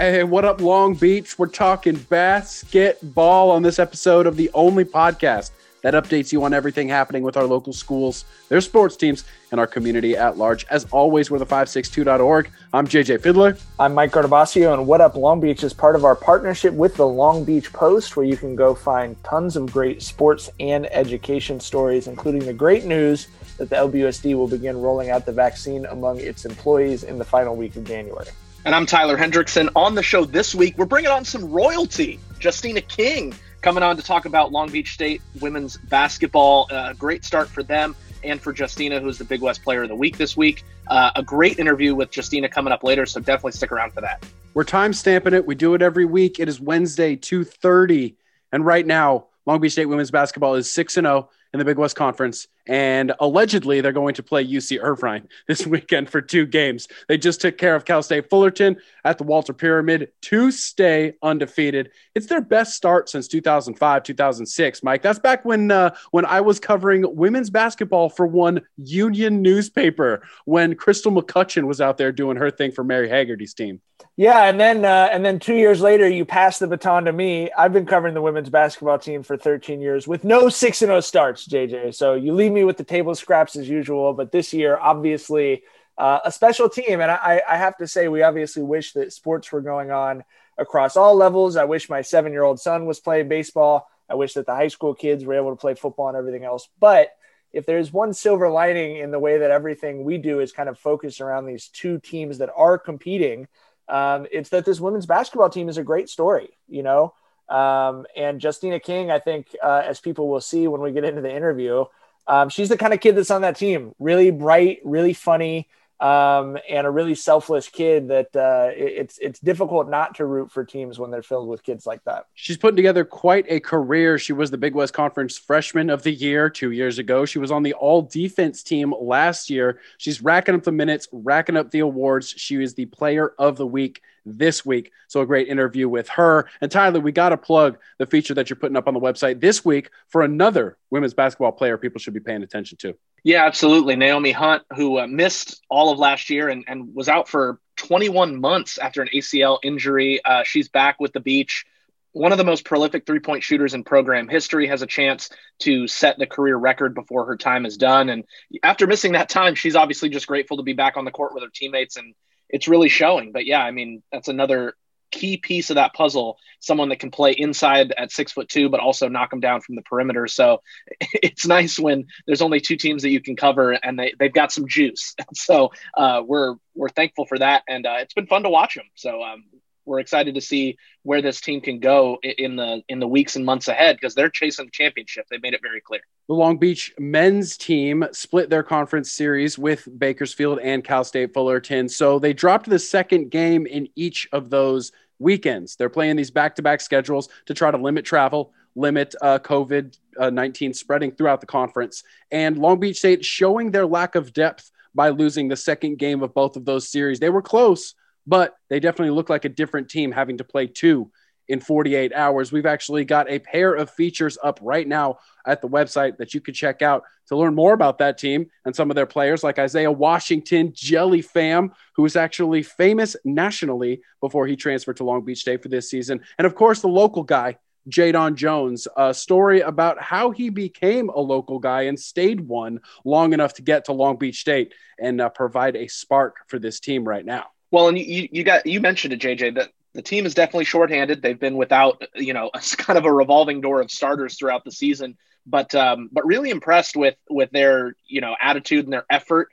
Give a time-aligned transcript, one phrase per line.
[0.00, 1.38] Hey, what up, Long Beach?
[1.38, 5.50] We're talking basketball on this episode of the only podcast
[5.82, 9.66] that updates you on everything happening with our local schools, their sports teams, and our
[9.66, 10.64] community at large.
[10.70, 12.50] As always, we're the 562.org.
[12.72, 13.58] I'm JJ Fiddler.
[13.78, 17.06] I'm Mike Guardabascio, and What Up Long Beach is part of our partnership with the
[17.06, 22.06] Long Beach Post, where you can go find tons of great sports and education stories,
[22.06, 23.28] including the great news
[23.58, 27.54] that the LBUSD will begin rolling out the vaccine among its employees in the final
[27.54, 28.28] week of January.
[28.66, 29.70] And I'm Tyler Hendrickson.
[29.74, 32.20] On the show this week, we're bringing on some royalty.
[32.42, 36.68] Justina King coming on to talk about Long Beach State women's basketball.
[36.70, 39.94] Uh, great start for them and for Justina, who's the Big West Player of the
[39.94, 40.62] Week this week.
[40.88, 44.22] Uh, a great interview with Justina coming up later, so definitely stick around for that.
[44.52, 45.46] We're time stamping it.
[45.46, 46.38] We do it every week.
[46.38, 48.14] It is Wednesday, 2.30.
[48.52, 51.78] And right now, Long Beach State women's basketball is 6 and 0 in the Big
[51.78, 52.46] West Conference.
[52.66, 56.88] And allegedly, they're going to play UC Irvine this weekend for two games.
[57.08, 61.90] They just took care of Cal State Fullerton at the Walter Pyramid to stay undefeated.
[62.14, 64.82] It's their best start since 2005, 2006.
[64.82, 70.22] Mike, that's back when uh, when I was covering women's basketball for one union newspaper
[70.44, 73.80] when Crystal McCutcheon was out there doing her thing for Mary Haggerty's team.
[74.20, 77.50] Yeah, and then uh, and then two years later, you pass the baton to me.
[77.56, 81.00] I've been covering the women's basketball team for 13 years with no six and zero
[81.00, 81.94] starts, JJ.
[81.94, 84.12] So you leave me with the table scraps as usual.
[84.12, 85.62] But this year, obviously,
[85.96, 89.50] uh, a special team, and I, I have to say, we obviously wish that sports
[89.52, 90.22] were going on
[90.58, 91.56] across all levels.
[91.56, 93.88] I wish my seven year old son was playing baseball.
[94.06, 96.68] I wish that the high school kids were able to play football and everything else.
[96.78, 97.08] But
[97.54, 100.78] if there's one silver lining in the way that everything we do is kind of
[100.78, 103.48] focused around these two teams that are competing
[103.90, 107.14] um, it's that this women's basketball team is a great story, you know.
[107.48, 111.20] Um, and Justina King, I think, uh, as people will see when we get into
[111.20, 111.84] the interview,
[112.28, 113.94] um, she's the kind of kid that's on that team.
[113.98, 115.68] Really bright, really funny
[116.00, 120.64] um, and a really selfless kid that uh, it's it's difficult not to root for
[120.64, 122.26] teams when they're filled with kids like that.
[122.34, 124.18] She's putting together quite a career.
[124.18, 127.24] She was the Big West Conference Freshman of the Year two years ago.
[127.24, 129.80] She was on the All Defense team last year.
[129.98, 132.34] She's racking up the minutes, racking up the awards.
[132.36, 134.92] She is the Player of the Week this week.
[135.08, 136.48] So a great interview with her.
[136.60, 139.40] And Tyler, we got to plug the feature that you're putting up on the website
[139.40, 142.96] this week for another women's basketball player people should be paying attention to.
[143.22, 143.96] Yeah, absolutely.
[143.96, 148.40] Naomi Hunt, who uh, missed all of last year and, and was out for 21
[148.40, 150.20] months after an ACL injury.
[150.24, 151.64] Uh, she's back with the beach.
[152.12, 155.30] One of the most prolific three point shooters in program history has a chance
[155.60, 158.08] to set the career record before her time is done.
[158.08, 158.24] And
[158.62, 161.44] after missing that time, she's obviously just grateful to be back on the court with
[161.44, 162.14] her teammates and
[162.48, 163.32] it's really showing.
[163.32, 164.74] But yeah, I mean, that's another
[165.10, 168.80] key piece of that puzzle someone that can play inside at six foot two but
[168.80, 170.26] also knock them down from the perimeter.
[170.28, 170.62] So
[171.00, 174.52] it's nice when there's only two teams that you can cover and they, they've got
[174.52, 175.14] some juice.
[175.34, 177.62] So uh, we're we're thankful for that.
[177.68, 179.44] And uh, it's been fun to watch them so um,
[179.90, 183.44] we're excited to see where this team can go in the in the weeks and
[183.44, 185.26] months ahead because they're chasing the championship.
[185.30, 186.00] They made it very clear.
[186.28, 191.88] The Long Beach men's team split their conference series with Bakersfield and Cal State Fullerton,
[191.88, 195.74] so they dropped the second game in each of those weekends.
[195.74, 200.72] They're playing these back-to-back schedules to try to limit travel, limit uh, COVID uh, 19
[200.72, 205.48] spreading throughout the conference, and Long Beach State showing their lack of depth by losing
[205.48, 207.18] the second game of both of those series.
[207.18, 207.94] They were close
[208.26, 211.10] but they definitely look like a different team having to play two
[211.50, 212.52] in 48 hours.
[212.52, 216.40] We've actually got a pair of features up right now at the website that you
[216.40, 219.58] can check out to learn more about that team and some of their players, like
[219.58, 225.40] Isaiah Washington, Jelly Fam, who is actually famous nationally before he transferred to Long Beach
[225.40, 226.20] State for this season.
[226.38, 231.20] And of course, the local guy, Jadon Jones, a story about how he became a
[231.20, 235.30] local guy and stayed one long enough to get to Long Beach State and uh,
[235.30, 237.46] provide a spark for this team right now.
[237.70, 241.22] Well, and you, you got you mentioned it, JJ, that the team is definitely shorthanded.
[241.22, 245.16] They've been without, you know, kind of a revolving door of starters throughout the season,
[245.46, 249.50] but um, but really impressed with with their you know attitude and their effort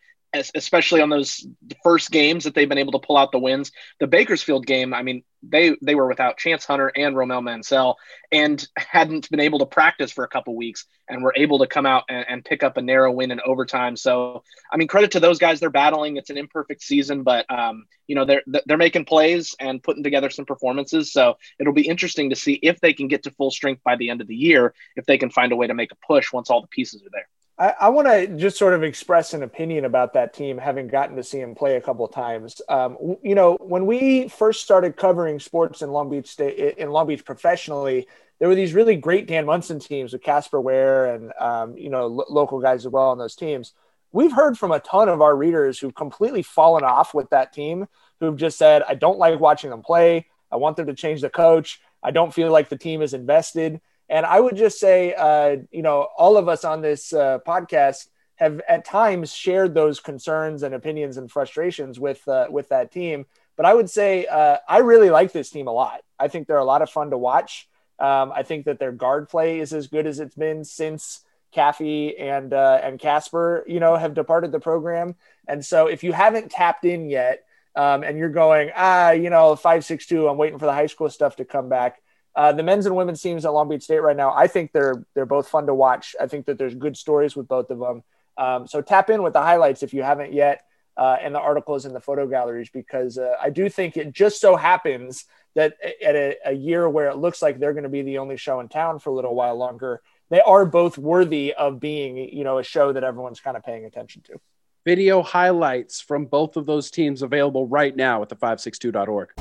[0.56, 1.46] especially on those
[1.84, 3.72] first games that they've been able to pull out the wins.
[4.00, 7.98] The Bakersfield game, I mean, they they were without Chance Hunter and Romel Mansell
[8.32, 11.86] and hadn't been able to practice for a couple weeks and were able to come
[11.86, 13.96] out and, and, pick up a narrow win in overtime.
[13.96, 15.60] So, I mean, credit to those guys.
[15.60, 16.18] They're battling.
[16.18, 20.30] It's an imperfect season, but um, you know they're they're making plays and putting together
[20.30, 21.12] some performances.
[21.12, 24.10] So it'll be interesting to see if they can get to full strength by the
[24.10, 24.74] end of the year.
[24.96, 27.12] If they can find a way to make a push once all the pieces are
[27.12, 27.28] there.
[27.60, 31.16] I, I want to just sort of express an opinion about that team, having gotten
[31.16, 32.62] to see him play a couple times.
[32.70, 37.08] Um, you know, when we first started covering sports in Long Beach State, in Long
[37.08, 38.08] Beach professionally,
[38.40, 42.08] there were these really great Dan Monson teams with Casper Ware and um, you know
[42.08, 43.74] lo- local guys as well on those teams.
[44.12, 47.88] We've heard from a ton of our readers who've completely fallen off with that team,
[48.20, 50.28] who've just said, "I don't like watching them play.
[50.52, 51.82] I want them to change the coach.
[52.04, 53.82] I don't feel like the team is invested.
[54.10, 58.08] And I would just say, uh, you know, all of us on this uh, podcast
[58.36, 63.26] have at times shared those concerns and opinions and frustrations with uh, with that team.
[63.56, 66.02] But I would say uh, I really like this team a lot.
[66.20, 67.68] I think they're a lot of fun to watch.
[68.00, 71.22] Um, I think that their guard play is as good as it's been since
[71.54, 75.16] Caffey and uh, and Casper, you know, have departed the program.
[75.48, 77.44] And so, if you haven't tapped in yet,
[77.76, 80.88] um, and you're going, ah, you know, five six two, I'm waiting for the high
[80.88, 82.02] school stuff to come back.
[82.38, 85.04] Uh, the men's and women's teams at Long Beach State right now, I think they're
[85.16, 86.16] they're both fun to watch.
[86.22, 88.04] I think that there's good stories with both of them.
[88.38, 90.62] Um, so tap in with the highlights if you haven't yet,
[90.96, 94.40] uh, and the articles and the photo galleries because uh, I do think it just
[94.40, 95.26] so happens
[95.56, 98.38] that at a, a year where it looks like they're going to be the only
[98.38, 102.44] show in town for a little while longer, they are both worthy of being, you
[102.44, 104.40] know, a show that everyone's kind of paying attention to.
[104.86, 109.32] Video highlights from both of those teams available right now at the562.org.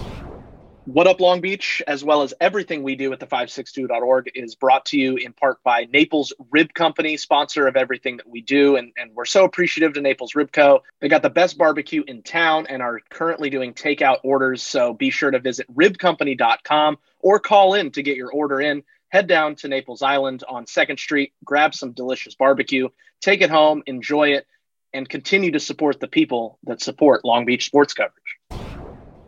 [0.86, 4.84] What Up Long Beach, as well as everything we do at the 562.org, is brought
[4.86, 8.76] to you in part by Naples Rib Company, sponsor of everything that we do.
[8.76, 10.84] And, and we're so appreciative to Naples Rib Co.
[11.00, 14.62] They got the best barbecue in town and are currently doing takeout orders.
[14.62, 18.84] So be sure to visit ribcompany.com or call in to get your order in.
[19.08, 22.90] Head down to Naples Island on 2nd Street, grab some delicious barbecue,
[23.20, 24.46] take it home, enjoy it,
[24.94, 28.25] and continue to support the people that support Long Beach sports coverage.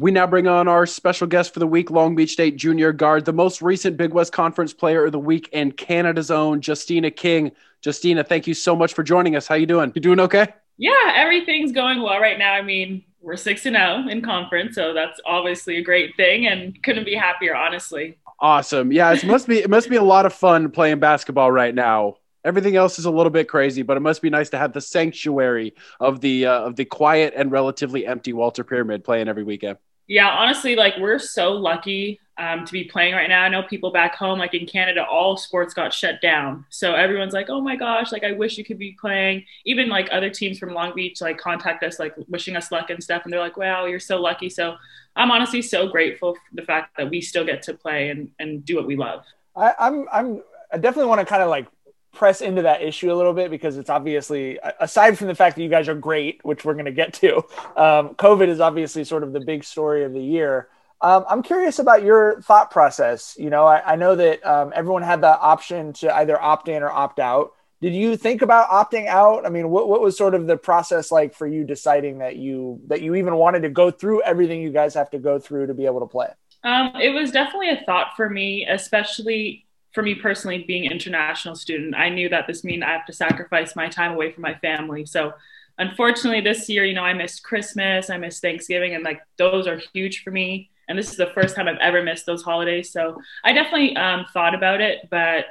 [0.00, 3.24] We now bring on our special guest for the week, Long Beach State junior guard,
[3.24, 7.50] the most recent Big West Conference Player of the Week, and Canada's own Justina King.
[7.84, 9.48] Justina, thank you so much for joining us.
[9.48, 9.90] How you doing?
[9.96, 10.54] You doing okay?
[10.76, 12.52] Yeah, everything's going well right now.
[12.52, 16.46] I mean, we're six and zero oh in conference, so that's obviously a great thing,
[16.46, 18.18] and couldn't be happier, honestly.
[18.38, 18.92] Awesome.
[18.92, 22.18] Yeah, it must be it must be a lot of fun playing basketball right now.
[22.44, 24.80] Everything else is a little bit crazy, but it must be nice to have the
[24.80, 29.76] sanctuary of the uh, of the quiet and relatively empty Walter Pyramid playing every weekend
[30.08, 33.43] yeah, honestly, like we're so lucky um, to be playing right now.
[33.43, 36.64] I know people back home, like in Canada, all sports got shut down.
[36.70, 39.44] So everyone's like, oh my gosh, like I wish you could be playing.
[39.66, 43.02] Even like other teams from Long Beach, like contact us, like wishing us luck and
[43.02, 43.22] stuff.
[43.25, 44.49] And they're like, wow, you're so lucky.
[44.49, 44.76] So
[45.14, 48.64] I'm honestly so grateful for the fact that we still get to play and, and
[48.64, 49.25] do what we love.
[49.55, 51.66] I, I'm, I'm, I definitely want to kind of like
[52.12, 55.62] press into that issue a little bit because it's obviously aside from the fact that
[55.62, 57.37] you guys are great, which we're going to get to.
[57.76, 60.69] Um, COVID is obviously sort of the big story of the year.
[61.00, 63.37] Um, I'm curious about your thought process.
[63.38, 66.82] You know, I, I know that um, everyone had the option to either opt in
[66.82, 67.52] or opt out.
[67.81, 69.46] Did you think about opting out?
[69.46, 72.81] I mean, what, what was sort of the process like for you deciding that you
[72.88, 75.75] that you even wanted to go through everything you guys have to go through to
[75.75, 76.28] be able to play?
[76.64, 79.68] Um, it was definitely a thought for me, especially
[79.98, 83.12] for me personally, being an international student, I knew that this means I have to
[83.12, 85.04] sacrifice my time away from my family.
[85.04, 85.32] So
[85.76, 89.80] unfortunately this year, you know, I missed Christmas, I missed Thanksgiving, and like those are
[89.92, 90.70] huge for me.
[90.88, 92.92] And this is the first time I've ever missed those holidays.
[92.92, 95.46] So I definitely um, thought about it, but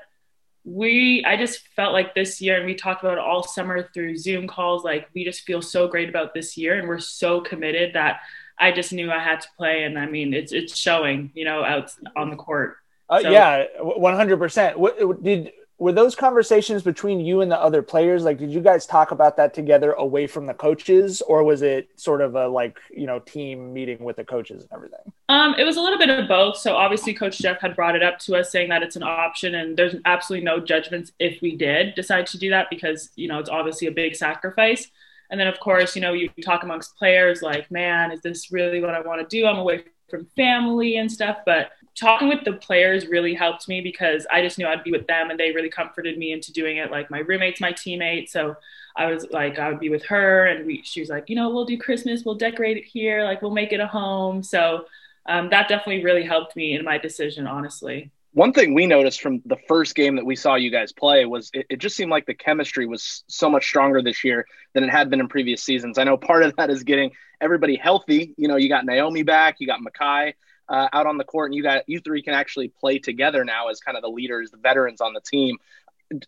[0.64, 4.16] we, I just felt like this year, and we talked about it all summer through
[4.16, 7.96] Zoom calls, like we just feel so great about this year and we're so committed
[7.96, 8.22] that
[8.58, 9.84] I just knew I had to play.
[9.84, 12.78] And I mean, it's, it's showing, you know, out on the court.
[13.10, 14.78] Uh, so, yeah, one hundred percent.
[14.78, 18.24] What did were those conversations between you and the other players?
[18.24, 21.90] Like, did you guys talk about that together away from the coaches, or was it
[21.96, 25.14] sort of a like you know team meeting with the coaches and everything?
[25.30, 26.58] Um, it was a little bit of both.
[26.58, 29.56] So obviously, Coach Jeff had brought it up to us, saying that it's an option,
[29.56, 33.40] and there's absolutely no judgments if we did decide to do that because you know
[33.40, 34.90] it's obviously a big sacrifice.
[35.30, 38.82] And then of course, you know, you talk amongst players like, man, is this really
[38.82, 39.46] what I want to do?
[39.46, 44.28] I'm away from family and stuff, but talking with the players really helped me because
[44.32, 46.92] I just knew I'd be with them and they really comforted me into doing it.
[46.92, 48.30] Like my roommate's my teammate.
[48.30, 48.56] So
[48.96, 51.50] I was like, I would be with her and we, she was like, you know,
[51.50, 54.44] we'll do Christmas, we'll decorate it here, like we'll make it a home.
[54.44, 54.86] So
[55.26, 58.12] um, that definitely really helped me in my decision, honestly.
[58.34, 61.50] One thing we noticed from the first game that we saw you guys play was
[61.54, 64.92] it, it just seemed like the chemistry was so much stronger this year than it
[64.92, 65.98] had been in previous seasons.
[65.98, 67.12] I know part of that is getting
[67.42, 68.36] everybody healthy.
[68.38, 70.34] You know, you got Naomi back, you got Makai
[70.70, 73.70] uh, out on the court, and you got you three can actually play together now
[73.70, 75.58] as kind of the leaders, the veterans on the team.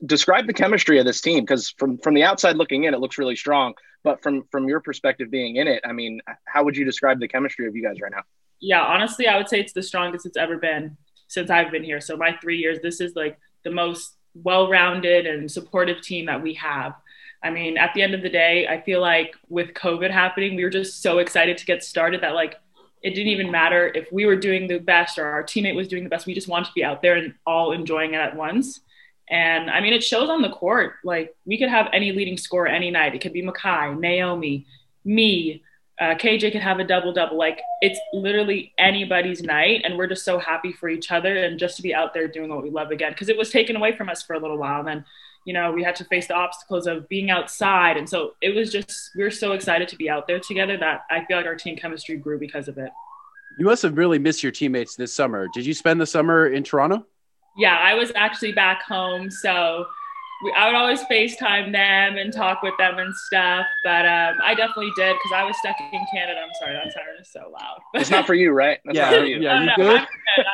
[0.05, 3.17] Describe the chemistry of this team because from from the outside looking in, it looks
[3.17, 3.73] really strong.
[4.03, 7.27] But from from your perspective, being in it, I mean, how would you describe the
[7.27, 8.23] chemistry of you guys right now?
[8.59, 12.01] Yeah, honestly, I would say it's the strongest it's ever been since I've been here.
[12.01, 16.53] So my three years, this is like the most well-rounded and supportive team that we
[16.55, 16.93] have.
[17.41, 20.63] I mean, at the end of the day, I feel like with COVID happening, we
[20.63, 22.55] were just so excited to get started that like
[23.01, 26.03] it didn't even matter if we were doing the best or our teammate was doing
[26.03, 26.25] the best.
[26.25, 28.81] We just wanted to be out there and all enjoying it at once.
[29.29, 30.93] And I mean, it shows on the court.
[31.03, 33.15] Like we could have any leading scorer any night.
[33.15, 34.65] It could be Makai, Naomi,
[35.05, 35.63] me,
[35.99, 37.37] uh, KJ could have a double double.
[37.37, 41.75] Like it's literally anybody's night, and we're just so happy for each other and just
[41.75, 43.11] to be out there doing what we love again.
[43.11, 45.05] Because it was taken away from us for a little while, and then
[45.45, 48.71] you know we had to face the obstacles of being outside, and so it was
[48.71, 51.55] just we are so excited to be out there together that I feel like our
[51.55, 52.91] team chemistry grew because of it.
[53.57, 55.47] You must have really missed your teammates this summer.
[55.53, 57.05] Did you spend the summer in Toronto?
[57.57, 59.85] Yeah, I was actually back home, so
[60.43, 63.65] we, I would always FaceTime them and talk with them and stuff.
[63.83, 66.39] But um, I definitely did because I was stuck in Canada.
[66.41, 67.79] I'm sorry, that siren is so loud.
[67.93, 68.79] it's not for you, right?
[68.85, 69.39] That's yeah, you.
[69.39, 69.61] yeah.
[69.63, 69.99] You good?
[69.99, 70.05] I'm
[70.37, 70.45] good.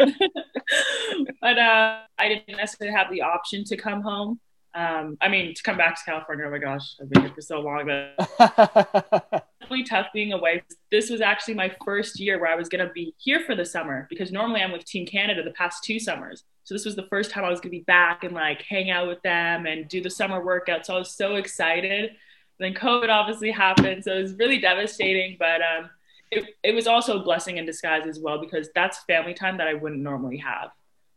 [0.00, 1.34] I'm good.
[1.40, 4.40] but uh, I didn't necessarily have the option to come home.
[4.74, 6.46] Um, I mean, to come back to California.
[6.46, 7.86] Oh my gosh, I've been here for so long.
[7.86, 8.16] But
[9.60, 10.62] definitely tough being away.
[10.90, 13.66] This was actually my first year where I was going to be here for the
[13.66, 16.44] summer because normally I'm with Team Canada the past two summers.
[16.64, 18.90] So this was the first time I was going to be back and like hang
[18.90, 20.86] out with them and do the summer workout.
[20.86, 22.12] So I was so excited.
[22.58, 25.36] then COVID obviously happened, so it was really devastating.
[25.38, 25.90] But um,
[26.30, 29.66] it, it was also a blessing in disguise as well because that's family time that
[29.66, 30.70] I wouldn't normally have.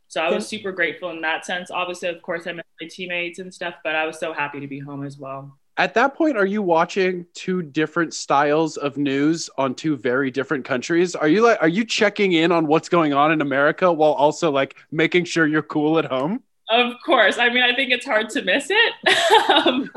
[0.07, 1.71] So I was super grateful in that sense.
[1.71, 4.67] Obviously, of course, I met my teammates and stuff, but I was so happy to
[4.67, 9.50] be home as well at that point are you watching two different styles of news
[9.58, 11.15] on two very different countries?
[11.15, 14.51] Are you like are you checking in on what's going on in america while also
[14.51, 16.41] like making sure you're cool at home?
[16.70, 17.38] Of course.
[17.38, 18.94] I mean i think it's hard to miss it.
[19.55, 19.89] Um,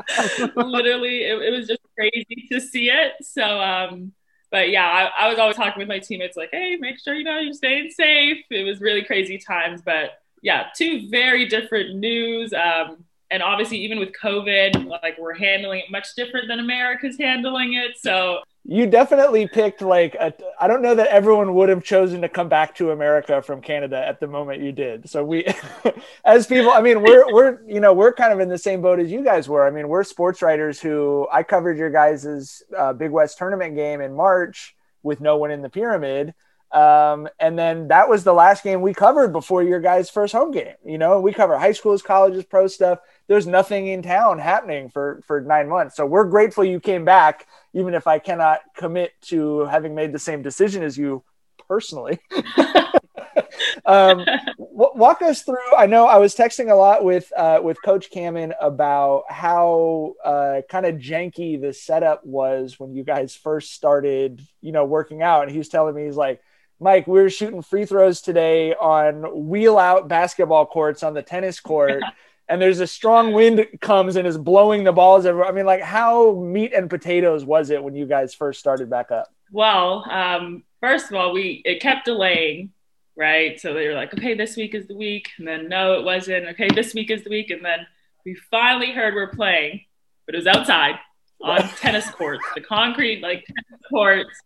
[0.55, 3.13] literally it, it, was just crazy to see it.
[3.21, 4.11] So um
[4.51, 7.23] but yeah I, I was always talking with my teammates like hey make sure you
[7.23, 8.43] know you're staying safe.
[8.49, 12.53] It was really crazy times but yeah two very different news.
[12.53, 17.73] Um and obviously even with covid like we're handling it much different than america's handling
[17.73, 20.15] it so you definitely picked like
[20.59, 23.97] I don't know that everyone would have chosen to come back to america from canada
[24.05, 25.45] at the moment you did so we
[26.25, 28.99] as people i mean we're we're you know we're kind of in the same boat
[28.99, 32.93] as you guys were i mean we're sports writers who i covered your guys's uh,
[32.93, 36.33] big west tournament game in march with no one in the pyramid
[36.71, 40.51] um, and then that was the last game we covered before your guys' first home
[40.51, 40.75] game.
[40.85, 42.99] You know, we cover high schools, colleges, pro stuff.
[43.29, 45.95] There's nothing in town happening for for nine months.
[45.95, 50.19] So we're grateful you came back, even if I cannot commit to having made the
[50.19, 51.23] same decision as you
[51.67, 52.19] personally.
[53.85, 54.25] um,
[54.57, 55.75] w- walk us through.
[55.77, 60.61] I know I was texting a lot with uh, with Coach Cammon about how uh,
[60.67, 65.43] kind of janky the setup was when you guys first started, you know, working out.
[65.43, 66.41] And he was telling me he's like
[66.79, 71.59] Mike, we were shooting free throws today on wheel out basketball courts on the tennis
[71.59, 72.01] court.
[72.49, 75.49] and there's a strong wind comes and is blowing the balls everywhere.
[75.49, 79.11] I mean, like how meat and potatoes was it when you guys first started back
[79.11, 79.27] up?
[79.51, 82.71] Well, um, first of all, we it kept delaying,
[83.15, 83.59] right?
[83.59, 86.47] So they were like, okay, this week is the week, and then no, it wasn't.
[86.49, 87.85] Okay, this week is the week, and then
[88.25, 89.81] we finally heard we're playing,
[90.25, 90.95] but it was outside
[91.41, 94.41] on tennis courts, the concrete like tennis courts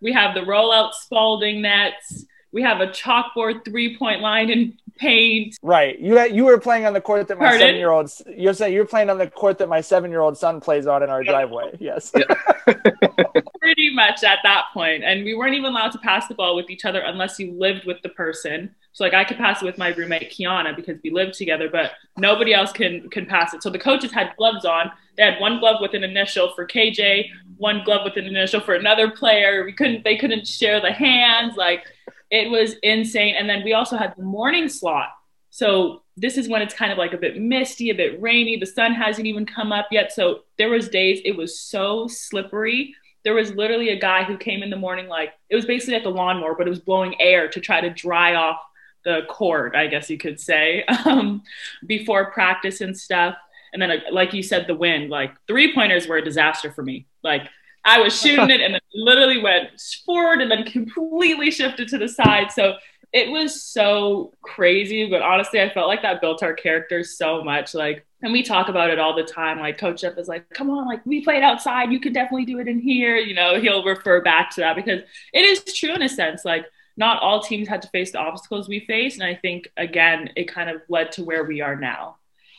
[0.00, 2.26] we have the rollout Spalding nets.
[2.52, 5.58] We have a chalkboard three point line in paint.
[5.62, 5.98] Right.
[5.98, 8.10] You you were playing on the court that my seven year old.
[8.26, 11.02] You're saying you're playing on the court that my seven year old son plays on
[11.02, 11.76] in our driveway.
[11.78, 12.12] Yes.
[13.60, 16.70] Pretty much at that point, and we weren't even allowed to pass the ball with
[16.70, 18.74] each other unless you lived with the person.
[18.92, 21.92] So like I could pass it with my roommate Kiana because we lived together, but
[22.16, 23.62] nobody else can can pass it.
[23.62, 24.90] So the coaches had gloves on.
[25.16, 28.74] They had one glove with an initial for KJ, one glove with an initial for
[28.74, 29.64] another player.
[29.64, 31.56] We couldn't they couldn't share the hands.
[31.56, 31.84] Like
[32.30, 33.34] it was insane.
[33.38, 35.10] And then we also had the morning slot.
[35.50, 38.58] So this is when it's kind of like a bit misty, a bit rainy.
[38.58, 40.12] The sun hasn't even come up yet.
[40.12, 44.62] So there was days it was so slippery there was literally a guy who came
[44.62, 47.48] in the morning like it was basically like a lawnmower but it was blowing air
[47.48, 48.60] to try to dry off
[49.06, 51.42] the court, I guess you could say, um,
[51.86, 53.36] before practice and stuff.
[53.72, 57.06] And then, like you said, the wind, like three pointers were a disaster for me.
[57.22, 57.48] Like
[57.86, 62.08] I was shooting it and then literally went forward and then completely shifted to the
[62.08, 62.50] side.
[62.50, 62.74] So
[63.12, 65.08] it was so crazy.
[65.08, 67.74] But honestly, I felt like that built our characters so much.
[67.74, 69.60] Like, and we talk about it all the time.
[69.60, 71.92] Like Coach Jeff is like, come on, like we played outside.
[71.92, 73.16] You can definitely do it in here.
[73.16, 75.02] You know, he'll refer back to that because
[75.32, 76.44] it is true in a sense.
[76.44, 76.66] Like
[76.96, 79.20] not all teams had to face the obstacles we faced.
[79.20, 82.16] And I think, again, it kind of led to where we are now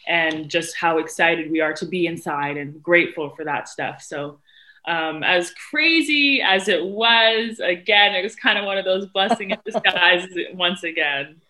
[0.08, 4.02] and just how excited we are to be inside and grateful for that stuff.
[4.02, 4.40] So,
[4.88, 9.52] um, as crazy as it was, again, it was kind of one of those blessing
[9.52, 11.42] in disguise once again.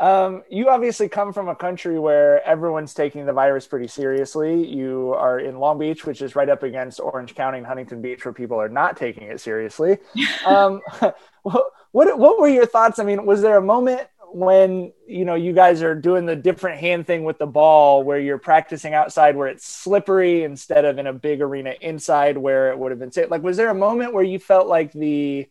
[0.00, 4.66] Um, you obviously come from a country where everyone's taking the virus pretty seriously.
[4.66, 8.24] You are in Long Beach, which is right up against Orange County and Huntington Beach,
[8.24, 9.98] where people are not taking it seriously.
[10.46, 10.80] um,
[11.42, 12.98] what what were your thoughts?
[12.98, 16.80] I mean, was there a moment when you know you guys are doing the different
[16.80, 21.06] hand thing with the ball where you're practicing outside where it's slippery instead of in
[21.06, 23.30] a big arena inside where it would have been safe.
[23.30, 25.48] Like was there a moment where you felt like the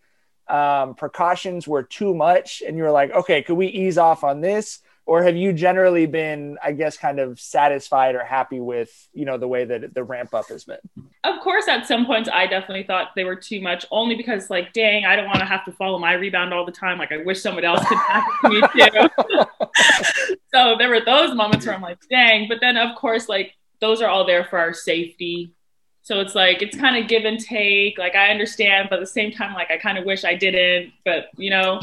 [0.47, 4.41] um, precautions were too much and you were like okay could we ease off on
[4.41, 9.25] this or have you generally been i guess kind of satisfied or happy with you
[9.25, 10.77] know the way that the ramp up has been?
[11.23, 14.71] Of course at some points i definitely thought they were too much only because like
[14.73, 17.17] dang i don't want to have to follow my rebound all the time like i
[17.17, 19.45] wish someone else could pass me too.
[20.53, 24.01] So there were those moments where i'm like dang but then of course like those
[24.01, 25.53] are all there for our safety.
[26.01, 29.07] So it's like it's kind of give and take like i understand but at the
[29.07, 31.79] same time like i kind of wish i didn't but you know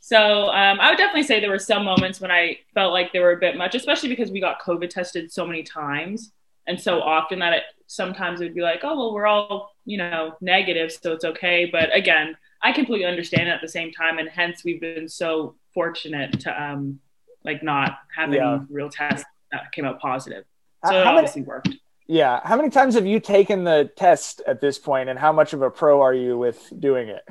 [0.00, 3.20] so um, I would definitely say there were some moments when I felt like they
[3.20, 6.32] were a bit much, especially because we got COVID tested so many times
[6.66, 9.98] and so often that it sometimes it would be like, oh well, we're all you
[9.98, 11.68] know negative, so it's okay.
[11.70, 15.56] But again, I completely understand it at the same time, and hence we've been so
[15.74, 17.00] fortunate to um,
[17.44, 18.54] like not have yeah.
[18.54, 20.44] any real tests that came out positive.
[20.86, 21.68] So how it obviously many, worked.
[22.06, 22.40] Yeah.
[22.42, 25.62] How many times have you taken the test at this point, and how much of
[25.62, 27.22] a pro are you with doing it?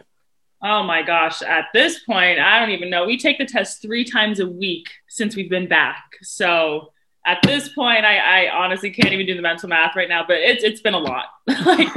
[0.61, 3.05] Oh my gosh, at this point, I don't even know.
[3.05, 6.17] We take the test three times a week since we've been back.
[6.21, 6.91] So
[7.25, 10.37] at this point, I, I honestly can't even do the mental math right now, but
[10.37, 11.27] it's it's been a lot.
[11.65, 11.87] like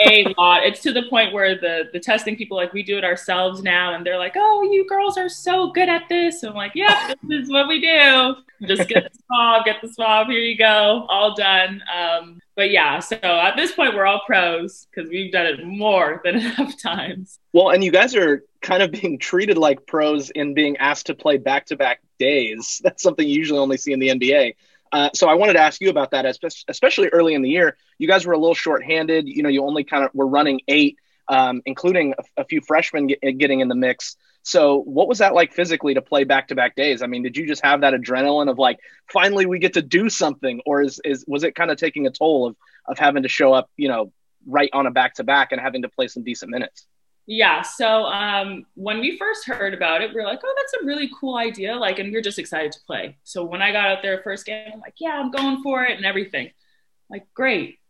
[0.00, 0.64] a lot.
[0.64, 3.94] It's to the point where the the testing people like we do it ourselves now
[3.94, 6.42] and they're like, Oh, you girls are so good at this.
[6.42, 8.36] I'm like, Yeah, this is what we do.
[8.66, 11.82] Just get the swab, get the swab, here you go, all done.
[11.94, 16.20] Um, but yeah, so at this point, we're all pros because we've done it more
[16.24, 17.38] than enough times.
[17.52, 21.14] Well, and you guys are kind of being treated like pros in being asked to
[21.14, 22.80] play back to back days.
[22.82, 24.54] That's something you usually only see in the NBA.
[24.92, 26.24] Uh, so I wanted to ask you about that,
[26.68, 27.76] especially early in the year.
[27.98, 29.28] You guys were a little short-handed.
[29.28, 30.96] You know, you only kind of were running eight,
[31.28, 34.16] um, including a, a, few freshmen get, getting in the mix.
[34.42, 37.02] So, what was that like physically to play back to back days?
[37.02, 38.78] I mean, did you just have that adrenaline of like,
[39.12, 42.10] finally we get to do something, or is is was it kind of taking a
[42.10, 44.12] toll of of having to show up, you know,
[44.46, 46.86] right on a back to back and having to play some decent minutes?
[47.30, 47.60] Yeah.
[47.60, 51.10] So um, when we first heard about it, we are like, oh, that's a really
[51.20, 51.76] cool idea.
[51.76, 53.18] Like, and we are just excited to play.
[53.22, 55.98] So when I got out there first game, I'm like, yeah, I'm going for it
[55.98, 56.50] and everything.
[57.10, 57.80] Like, great.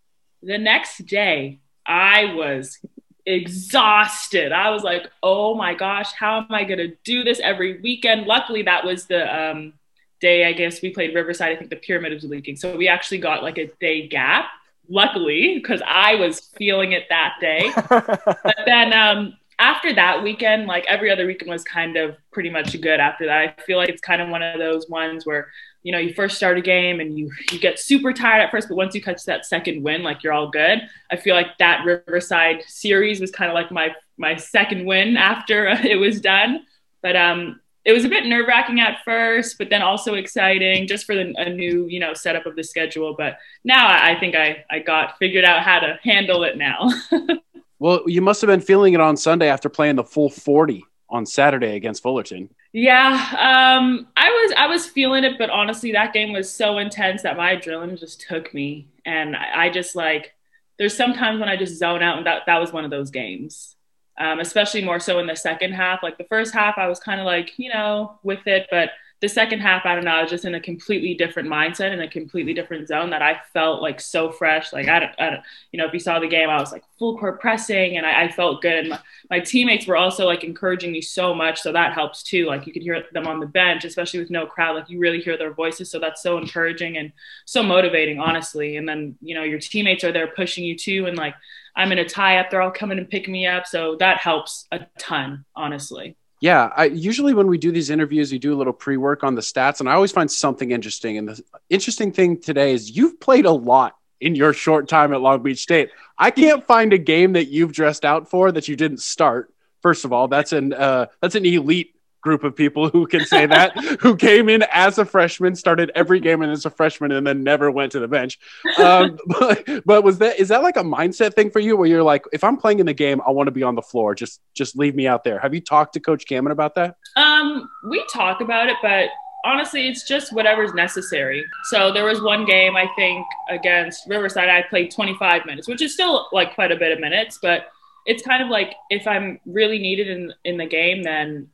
[0.42, 2.80] The next day, I was
[3.24, 4.50] exhausted.
[4.50, 8.26] I was like, oh my gosh, how am I going to do this every weekend?
[8.26, 9.74] Luckily, that was the um,
[10.20, 11.52] day, I guess, we played Riverside.
[11.52, 12.56] I think the pyramid was leaking.
[12.56, 14.46] So we actually got like a day gap,
[14.88, 17.70] luckily, because I was feeling it that day.
[17.88, 22.78] but then um, after that weekend, like every other weekend was kind of pretty much
[22.80, 23.38] good after that.
[23.58, 25.48] I feel like it's kind of one of those ones where
[25.82, 28.68] you know you first start a game and you you get super tired at first
[28.68, 31.84] but once you catch that second win like you're all good i feel like that
[31.84, 36.64] riverside series was kind of like my my second win after it was done
[37.00, 41.06] but um it was a bit nerve wracking at first, but then also exciting just
[41.06, 43.14] for the, a new, you know, setup of the schedule.
[43.16, 46.90] But now I, I think I, I got figured out how to handle it now.
[47.78, 51.24] well, you must have been feeling it on Sunday after playing the full 40 on
[51.24, 52.50] Saturday against Fullerton.
[52.74, 57.22] Yeah, um, I was I was feeling it, but honestly, that game was so intense
[57.22, 60.34] that my adrenaline just took me, and I, I just like
[60.78, 63.76] there's sometimes when I just zone out, and that that was one of those games.
[64.18, 66.02] Um, especially more so in the second half.
[66.02, 69.28] Like the first half, I was kind of like you know with it, but the
[69.28, 72.08] second half, I don't know, I was just in a completely different mindset in a
[72.08, 74.72] completely different zone that I felt like so fresh.
[74.72, 76.84] Like I don't, I don't you know, if you saw the game, I was like
[77.00, 78.74] full court pressing and I, I felt good.
[78.74, 81.60] And my, my, teammates were also like encouraging me so much.
[81.60, 82.46] So that helps too.
[82.46, 85.20] Like you could hear them on the bench, especially with no crowd, like you really
[85.20, 85.90] hear their voices.
[85.90, 87.10] So that's so encouraging and
[87.44, 88.76] so motivating, honestly.
[88.76, 91.06] And then, you know, your teammates are there pushing you too.
[91.06, 91.34] And like,
[91.76, 93.66] I'm in a tie up, they're all coming and picking me up.
[93.66, 96.16] So that helps a ton, honestly.
[96.40, 99.40] Yeah, I usually when we do these interviews, we do a little pre-work on the
[99.40, 101.18] stats, and I always find something interesting.
[101.18, 105.20] And the interesting thing today is you've played a lot in your short time at
[105.20, 105.90] Long Beach State.
[106.16, 109.52] I can't find a game that you've dressed out for that you didn't start.
[109.82, 111.94] First of all, that's an uh, that's an elite
[112.28, 116.20] group of people who can say that, who came in as a freshman, started every
[116.20, 118.38] game and as a freshman, and then never went to the bench.
[118.78, 122.02] Um, but, but was that is that like a mindset thing for you, where you're
[122.02, 124.14] like, if I'm playing in the game, I want to be on the floor.
[124.14, 125.38] Just just leave me out there.
[125.38, 126.96] Have you talked to Coach Cammon about that?
[127.16, 129.08] Um, we talk about it, but
[129.46, 131.46] honestly, it's just whatever's necessary.
[131.70, 135.94] So there was one game I think against Riverside, I played 25 minutes, which is
[135.94, 137.68] still like quite a bit of minutes, but
[138.04, 141.48] it's kind of like if I'm really needed in in the game, then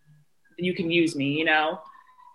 [0.58, 1.80] you can use me, you know?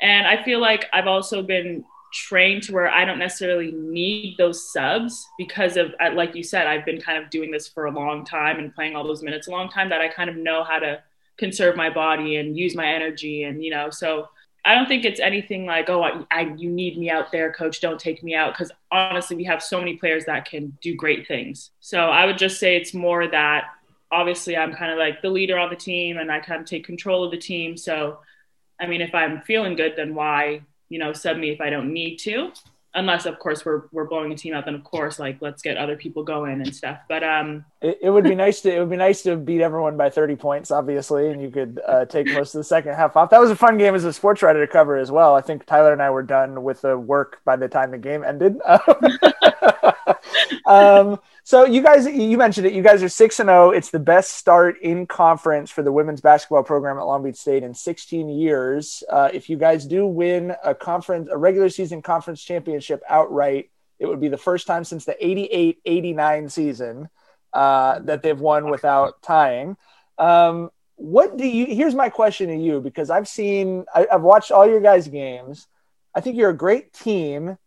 [0.01, 4.71] And I feel like I've also been trained to where I don't necessarily need those
[4.71, 8.25] subs because of, like you said, I've been kind of doing this for a long
[8.25, 10.79] time and playing all those minutes a long time that I kind of know how
[10.79, 11.03] to
[11.37, 13.43] conserve my body and use my energy.
[13.43, 14.29] And, you know, so
[14.65, 17.79] I don't think it's anything like, oh, I, I, you need me out there, coach.
[17.79, 18.53] Don't take me out.
[18.53, 21.71] Because honestly, we have so many players that can do great things.
[21.79, 23.65] So I would just say it's more that
[24.11, 26.85] obviously I'm kind of like the leader on the team and I kind of take
[26.85, 27.77] control of the team.
[27.77, 28.19] So,
[28.79, 31.93] I mean, if I'm feeling good, then why, you know, sub me if I don't
[31.93, 32.51] need to?
[32.95, 35.77] unless of course we're we're blowing a team out then of course like let's get
[35.77, 38.89] other people going and stuff but um it, it would be nice to it would
[38.89, 42.55] be nice to beat everyone by 30 points obviously and you could uh, take most
[42.55, 44.71] of the second half off that was a fun game as a sports writer to
[44.71, 47.67] cover as well i think tyler and i were done with the work by the
[47.67, 48.59] time the game ended
[50.65, 52.73] um, so you guys, you mentioned it.
[52.73, 53.69] You guys are six and zero.
[53.69, 53.71] Oh.
[53.71, 57.63] It's the best start in conference for the women's basketball program at Long Beach State
[57.63, 59.01] in 16 years.
[59.09, 64.05] Uh, if you guys do win a conference, a regular season conference championship outright, it
[64.05, 67.09] would be the first time since the 88-89 season
[67.51, 69.75] uh, that they've won without tying.
[70.19, 71.65] Um, what do you?
[71.65, 75.65] Here's my question to you because I've seen, I, I've watched all your guys' games.
[76.13, 77.57] I think you're a great team,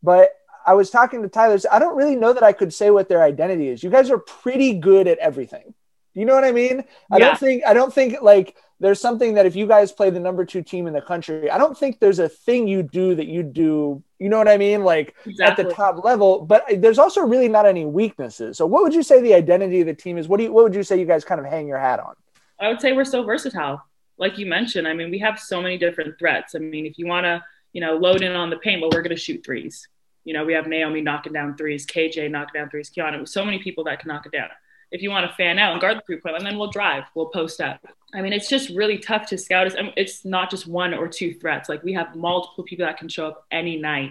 [0.00, 0.30] but
[0.66, 1.58] I was talking to Tyler.
[1.70, 3.82] I don't really know that I could say what their identity is.
[3.82, 5.74] You guys are pretty good at everything.
[6.14, 6.84] You know what I mean?
[7.10, 10.20] I don't think I don't think like there's something that if you guys play the
[10.20, 13.28] number two team in the country, I don't think there's a thing you do that
[13.28, 14.02] you do.
[14.18, 14.84] You know what I mean?
[14.84, 15.64] Like exactly.
[15.64, 18.58] at the top level, but there's also really not any weaknesses.
[18.58, 20.28] So, what would you say the identity of the team is?
[20.28, 20.52] What do you?
[20.52, 22.14] What would you say you guys kind of hang your hat on?
[22.60, 23.82] I would say we're so versatile.
[24.18, 26.54] Like you mentioned, I mean, we have so many different threats.
[26.54, 29.02] I mean, if you want to, you know, load in on the paint, well, we're
[29.02, 29.88] going to shoot threes.
[30.24, 33.26] You know, we have Naomi knocking down threes, KJ knocking down threes, Kiana.
[33.28, 34.48] So many people that can knock it down.
[34.90, 37.04] If you want to fan out and guard the three point line, then we'll drive,
[37.14, 37.80] we'll post up.
[38.14, 39.74] I mean, it's just really tough to scout us.
[39.76, 41.68] I mean, it's not just one or two threats.
[41.68, 44.10] Like we have multiple people that can show up any night.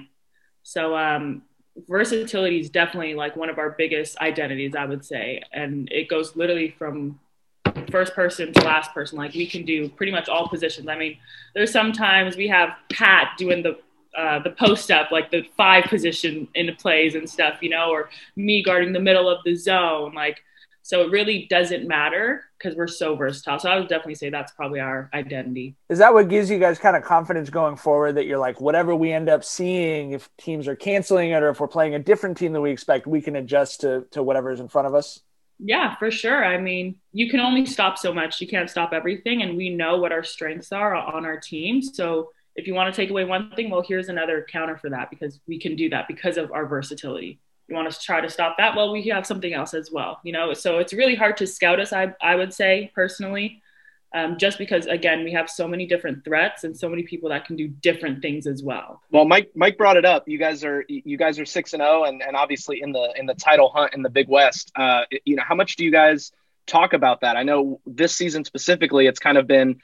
[0.63, 1.43] So um,
[1.88, 6.36] versatility is definitely like one of our biggest identities, I would say, and it goes
[6.36, 7.19] literally from
[7.91, 9.17] first person to last person.
[9.17, 10.88] Like we can do pretty much all positions.
[10.88, 11.17] I mean,
[11.54, 13.78] there's sometimes we have Pat doing the
[14.17, 18.10] uh, the post up, like the five position into plays and stuff, you know, or
[18.36, 20.13] me guarding the middle of the zone.
[20.13, 20.41] Like,
[20.84, 23.60] so it really doesn't matter because we're so versatile.
[23.60, 25.76] So I would definitely say that's probably our identity.
[25.89, 28.95] Is that what gives you guys kind of confidence going forward that you're like, whatever
[28.95, 32.38] we end up seeing, if teams are canceling it or if we're playing a different
[32.38, 35.21] team than we expect, we can adjust to, to whatever's in front of us?
[35.63, 36.43] Yeah, for sure.
[36.43, 38.41] I mean, you can only stop so much.
[38.41, 39.43] You can't stop everything.
[39.43, 41.84] And we know what our strengths are on our team.
[41.84, 45.09] So if you want to take away one thing, well, here's another counter for that
[45.09, 47.39] because we can do that because of our versatility.
[47.67, 48.75] You want to try to stop that?
[48.75, 50.53] Well, we have something else as well, you know.
[50.53, 51.93] So it's really hard to scout us.
[51.93, 53.61] I I would say personally,
[54.13, 57.45] um, just because again we have so many different threats and so many people that
[57.45, 59.01] can do different things as well.
[59.09, 60.27] Well, Mike Mike brought it up.
[60.27, 63.13] You guys are you guys are six and zero, oh and and obviously in the
[63.15, 64.71] in the title hunt in the Big West.
[64.75, 66.33] Uh, you know, how much do you guys
[66.67, 67.37] talk about that?
[67.37, 69.79] I know this season specifically, it's kind of been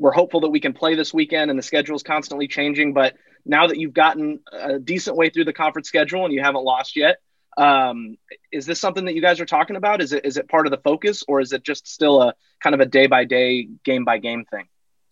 [0.00, 2.94] we're hopeful that we can play this weekend and the schedule is constantly changing.
[2.94, 6.64] But now that you've gotten a decent way through the conference schedule and you haven't
[6.64, 7.18] lost yet,
[7.58, 8.16] um,
[8.50, 10.00] is this something that you guys are talking about?
[10.00, 12.74] Is it is it part of the focus or is it just still a kind
[12.74, 14.68] of a day by day, game by game thing?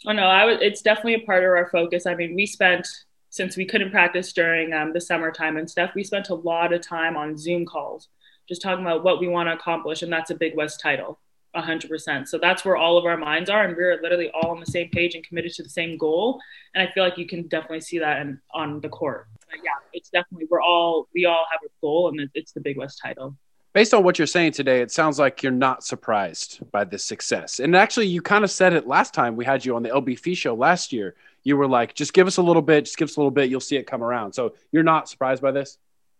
[0.07, 0.49] Oh no.
[0.49, 2.07] It's definitely a part of our focus.
[2.07, 2.89] I mean, we spent
[3.29, 5.91] since we couldn't practice during um, the summertime and stuff.
[5.95, 8.09] We spent a lot of time on Zoom calls,
[8.49, 11.19] just talking about what we want to accomplish, and that's a Big West title.
[11.57, 12.29] 100%.
[12.29, 13.65] So that's where all of our minds are.
[13.65, 16.41] And we're literally all on the same page and committed to the same goal.
[16.75, 19.29] And I feel like you can definitely see that in, on the court.
[19.51, 22.77] But yeah, it's definitely, we're all, we all have a goal and it's the Big
[22.77, 23.37] West title.
[23.75, 27.61] Based on what you're saying today, it sounds like you're not surprised by this success.
[27.61, 30.37] And actually, you kind of said it last time we had you on the LB
[30.37, 31.15] show last year.
[31.45, 33.51] You were like, just give us a little bit, just give us a little bit,
[33.51, 34.33] you'll see it come around.
[34.33, 35.79] So you're not surprised by this?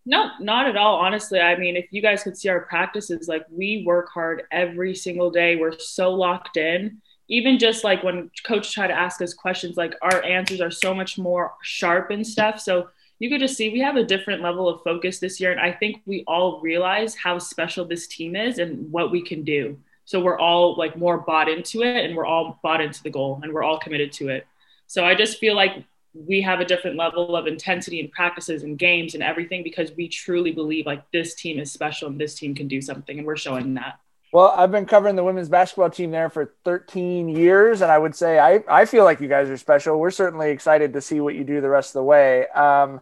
[0.09, 0.97] No, not at all.
[0.97, 4.95] Honestly, I mean, if you guys could see our practices, like we work hard every
[4.95, 5.57] single day.
[5.57, 7.03] We're so locked in.
[7.29, 10.95] Even just like when coach tried to ask us questions, like our answers are so
[10.95, 12.59] much more sharp and stuff.
[12.59, 15.53] So you could just see we have a different level of focus this year.
[15.53, 19.45] And I think we all realize how special this team is and what we can
[19.45, 19.77] do.
[20.07, 23.41] So we're all like more bought into it and we're all bought into the goal
[23.43, 24.47] and we're all committed to it.
[24.87, 25.85] So I just feel like
[26.27, 30.09] we have a different level of intensity and practices and games and everything because we
[30.09, 33.37] truly believe like this team is special and this team can do something and we're
[33.37, 33.99] showing that.
[34.33, 38.15] Well, I've been covering the women's basketball team there for 13 years, and I would
[38.15, 39.99] say I, I feel like you guys are special.
[39.99, 42.47] We're certainly excited to see what you do the rest of the way.
[42.49, 43.01] Um,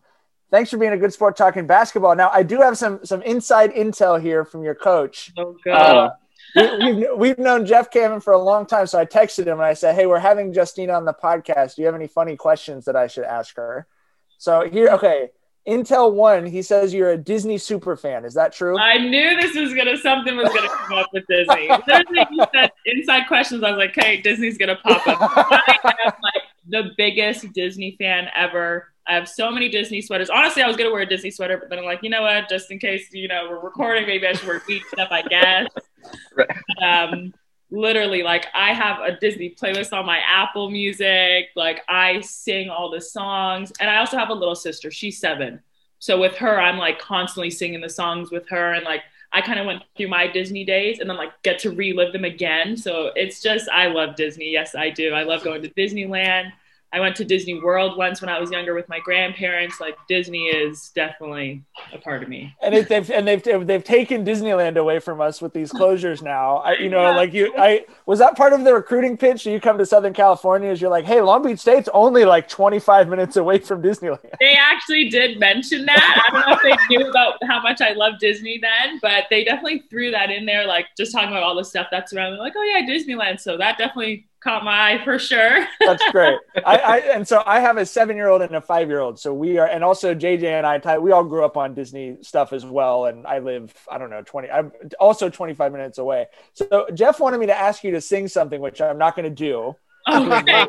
[0.53, 2.15] thanks for being a good sport talking basketball.
[2.15, 5.33] Now, I do have some some inside intel here from your coach.
[5.37, 5.97] Oh, God.
[5.97, 6.11] Uh,
[6.55, 8.87] we, have we've known Jeff Cammon for a long time.
[8.87, 11.77] So I texted him and I said, Hey, we're having Justine on the podcast.
[11.77, 13.87] Do you have any funny questions that I should ask her?
[14.39, 15.31] So here, okay.
[15.67, 18.25] Intel one, he says you're a Disney super fan.
[18.25, 18.79] Is that true?
[18.79, 21.69] I knew this was gonna something was gonna come up with Disney.
[22.87, 23.65] inside questions.
[23.65, 28.29] I was like, "Okay, Disney's gonna pop up." I have like the biggest Disney fan
[28.37, 28.93] ever.
[29.09, 30.31] I have so many Disney sweaters.
[30.31, 32.49] Honestly, I was gonna wear a Disney sweater, but then I'm like, you know what?
[32.49, 35.09] Just in case you know we're recording, maybe I should wear beach stuff.
[35.11, 35.67] I guess.
[36.35, 36.51] Right.
[36.83, 37.33] Um,
[37.71, 41.49] literally, like I have a Disney playlist on my Apple Music.
[41.57, 44.91] Like I sing all the songs, and I also have a little sister.
[44.91, 45.61] She's seven,
[45.99, 49.59] so with her, I'm like constantly singing the songs with her, and like I kind
[49.59, 52.77] of went through my Disney days and then like get to relive them again.
[52.77, 54.51] So it's just I love Disney.
[54.51, 55.13] Yes, I do.
[55.13, 56.53] I love going to Disneyland.
[56.93, 59.81] I went to Disney World once when I was younger with my grandparents.
[59.81, 62.55] Like Disney is definitely a part of me.
[62.63, 66.59] And it, they've and they've they've taken Disneyland away from us with these closures now.
[66.59, 67.17] I, you know, Yeah.
[67.17, 69.45] like you, I was that part of the recruiting pitch.
[69.45, 73.09] You come to Southern California, is you're like, hey, Long Beach State's only like 25
[73.09, 74.19] minutes away from Disneyland.
[74.41, 76.29] They actually did mention that.
[76.29, 79.45] I don't know if they knew about how much I love Disney then, but they
[79.45, 82.33] definitely threw that in there, like just talking about all the stuff that's around.
[82.33, 83.41] They're like, oh yeah, Disneyland.
[83.41, 85.67] So that definitely caught my eye for sure.
[85.81, 86.39] That's great.
[86.65, 89.19] I, I and so I have a seven year old and a five year old.
[89.19, 92.53] So we are, and also JJ and I, we all grew up on Disney stuff
[92.53, 93.07] as well.
[93.07, 96.27] And I live, I don't know, 20, I'm also 25 minutes away.
[96.55, 99.35] So Jeff wanted me to ask you to sing something, which I'm not going to
[99.35, 99.75] do.
[100.07, 100.67] Oh, okay.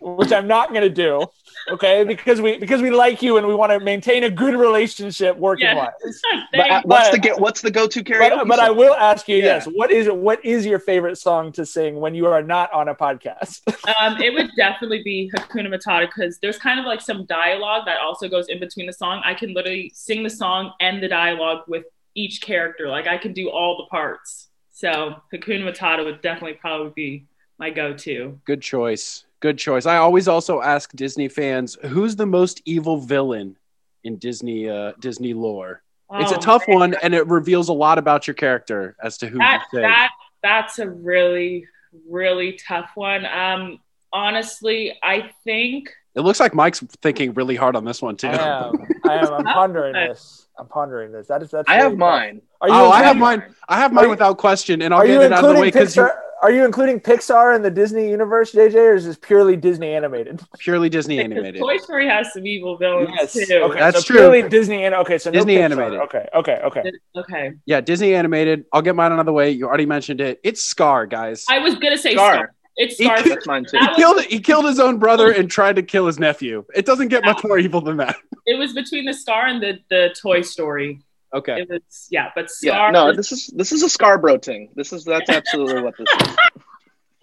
[0.00, 1.26] Which I'm not going to do.
[1.70, 5.36] Okay, because we because we like you and we want to maintain a good relationship
[5.36, 5.74] working Yeah.
[5.74, 6.22] wise.
[6.52, 7.38] But, uh, what's the get?
[7.38, 8.38] What's the go-to karaoke?
[8.38, 9.44] But, but I will ask you, Yeah.
[9.44, 12.88] yes, what is what is your favorite song to sing when you are not on
[12.88, 13.60] a podcast?
[14.00, 18.00] um, it would definitely be Hakuna Matata because there's kind of like some dialogue that
[18.00, 19.22] also goes in between the song.
[19.24, 22.88] I can literally sing the song and the dialogue with each character.
[22.88, 24.48] Like I can do all the parts.
[24.72, 27.26] So Hakuna Matata would definitely probably be
[27.58, 28.40] my go-to.
[28.46, 29.24] Good choice.
[29.40, 29.86] Good choice.
[29.86, 33.56] I always also ask Disney fans who's the most evil villain
[34.04, 35.82] in Disney uh, Disney lore.
[36.12, 36.78] it's a Oh, tough man.
[36.78, 39.82] one, and it reveals a lot about your character as to who that you say.
[39.82, 40.10] that
[40.42, 41.66] that's a really
[42.08, 43.24] really tough one.
[43.26, 43.78] Um,
[44.12, 48.28] honestly, I think It looks like Mike's thinking really hard on this one too.
[48.28, 48.72] I am,
[49.08, 49.32] I am.
[49.32, 50.46] I'm pondering this.
[50.58, 51.28] I'm pondering this.
[51.28, 51.68] That is that's.
[51.68, 51.98] I really have tough.
[51.98, 52.42] mine.
[52.60, 52.74] Are you?
[52.74, 53.42] Oh, I have mine.
[53.68, 55.68] I have Are mine you- without question, and I'll get it out of the way
[55.68, 56.14] including because Pixar?
[56.42, 60.40] Are you including Pixar in the Disney universe, JJ, or is this purely Disney animated?
[60.58, 61.60] purely Disney animated.
[61.60, 63.54] Toy Story has some evil villains too.
[63.64, 64.16] Okay, That's so true.
[64.16, 65.60] Purely Disney and okay, so Disney Pixar.
[65.64, 66.00] animated.
[66.00, 66.92] Okay, okay, okay.
[67.16, 68.64] Okay, Yeah, Disney animated.
[68.72, 69.50] I'll get mine out of the way.
[69.50, 70.40] You already mentioned it.
[70.42, 71.44] It's Scar, guys.
[71.50, 72.34] I was gonna say Scar.
[72.34, 72.54] Scar.
[72.76, 73.16] It's Scar.
[73.22, 73.78] could- That's mine too.
[73.78, 76.64] He killed he killed his own brother and tried to kill his nephew.
[76.74, 78.16] It doesn't get much more evil than that.
[78.46, 81.00] It was between the Scar and the the Toy Story.
[81.32, 81.60] Okay.
[81.62, 82.86] It was yeah, but Scar.
[82.86, 84.70] Yeah, no, this is this is a Scarborough thing.
[84.74, 86.36] This is that's absolutely what this is.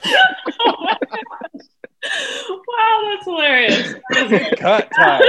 [2.67, 3.93] wow, that's hilarious.
[4.59, 5.21] Cut time.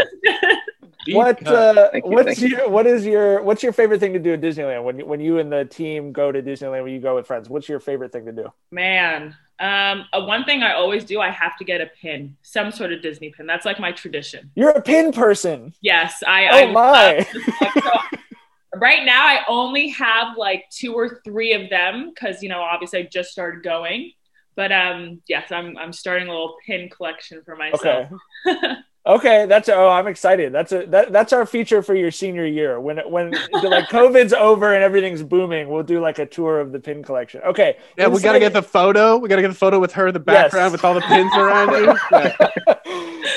[1.11, 2.49] What uh, you, what's thank you.
[2.49, 5.21] your what is your what's your favorite thing to do at Disneyland when you, when
[5.21, 7.49] you and the team go to Disneyland when you go with friends?
[7.49, 8.53] What's your favorite thing to do?
[8.71, 12.71] Man, um, uh, one thing I always do, I have to get a pin, some
[12.71, 13.47] sort of Disney pin.
[13.47, 14.51] That's like my tradition.
[14.55, 15.73] You're a pin person.
[15.81, 16.49] Yes, I.
[16.49, 18.21] Oh I my!
[18.77, 23.01] Right now, I only have like two or three of them because you know, obviously,
[23.01, 24.13] I just started going.
[24.57, 28.11] But um, yes, I'm I'm starting a little pin collection for myself.
[28.47, 28.75] Okay.
[29.09, 30.53] Okay, that's oh, I'm excited.
[30.53, 32.79] That's a that, that's our feature for your senior year.
[32.79, 36.79] When when like COVID's over and everything's booming, we'll do like a tour of the
[36.79, 37.41] pin collection.
[37.43, 37.79] Okay.
[37.97, 39.17] Yeah, we gotta get the photo.
[39.17, 41.71] We gotta get the photo with her in the background with all the pins around
[41.73, 41.97] you.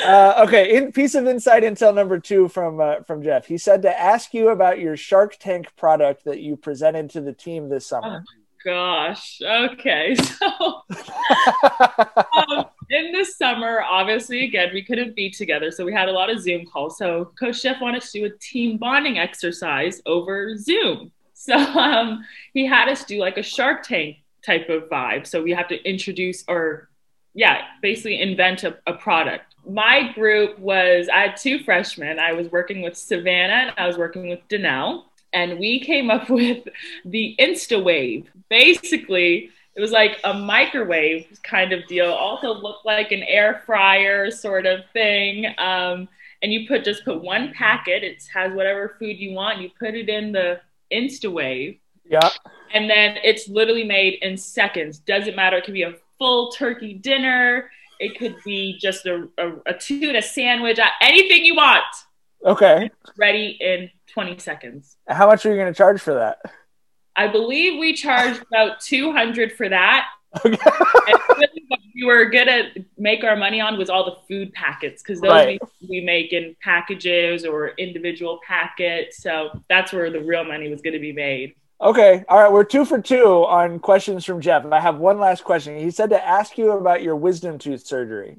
[0.01, 0.37] Yeah.
[0.37, 3.45] uh, okay, in piece of inside intel number two from uh, from Jeff.
[3.45, 7.33] He said to ask you about your Shark Tank product that you presented to the
[7.33, 8.23] team this summer.
[8.63, 9.41] Gosh.
[9.41, 10.15] Okay.
[10.41, 10.83] So
[12.33, 16.29] um, in the summer, obviously, again, we couldn't be together, so we had a lot
[16.29, 16.97] of Zoom calls.
[16.97, 21.11] So Coach Jeff wanted to do a team bonding exercise over Zoom.
[21.41, 22.23] So um,
[22.53, 25.25] he had us do like a Shark Tank type of vibe.
[25.25, 26.87] So we have to introduce or,
[27.33, 29.55] yeah, basically invent a, a product.
[29.67, 32.19] My group was I had two freshmen.
[32.19, 36.29] I was working with Savannah and I was working with Danelle, and we came up
[36.29, 36.67] with
[37.05, 38.27] the InstaWave.
[38.47, 42.11] Basically, it was like a microwave kind of deal.
[42.11, 45.45] Also looked like an air fryer sort of thing.
[45.57, 46.07] Um,
[46.43, 48.03] and you put just put one packet.
[48.03, 49.59] It has whatever food you want.
[49.61, 50.59] You put it in the
[50.91, 52.29] InstaWave, Yeah.
[52.73, 54.99] and then it's literally made in seconds.
[54.99, 55.57] Doesn't matter.
[55.57, 57.69] It could be a full turkey dinner.
[57.99, 60.79] It could be just a, a, a tuna sandwich.
[60.79, 61.83] uh, Anything you want.
[62.45, 62.89] Okay.
[63.17, 64.97] Ready in 20 seconds.
[65.07, 66.39] How much are you going to charge for that?
[67.15, 70.07] I believe we charged about 200 for that.
[70.45, 70.57] Okay.
[71.07, 75.03] and really what we were gonna make our money on was all the food packets
[75.03, 75.59] because those Right.
[75.81, 79.21] we, we make in packages or individual packets.
[79.21, 81.53] So that's where the real money was gonna be made.
[81.81, 82.23] Okay.
[82.29, 82.51] All right.
[82.51, 84.65] We're two for two on questions from Jeff.
[84.71, 85.77] I have one last question.
[85.77, 88.37] He said to ask you about your wisdom tooth surgery.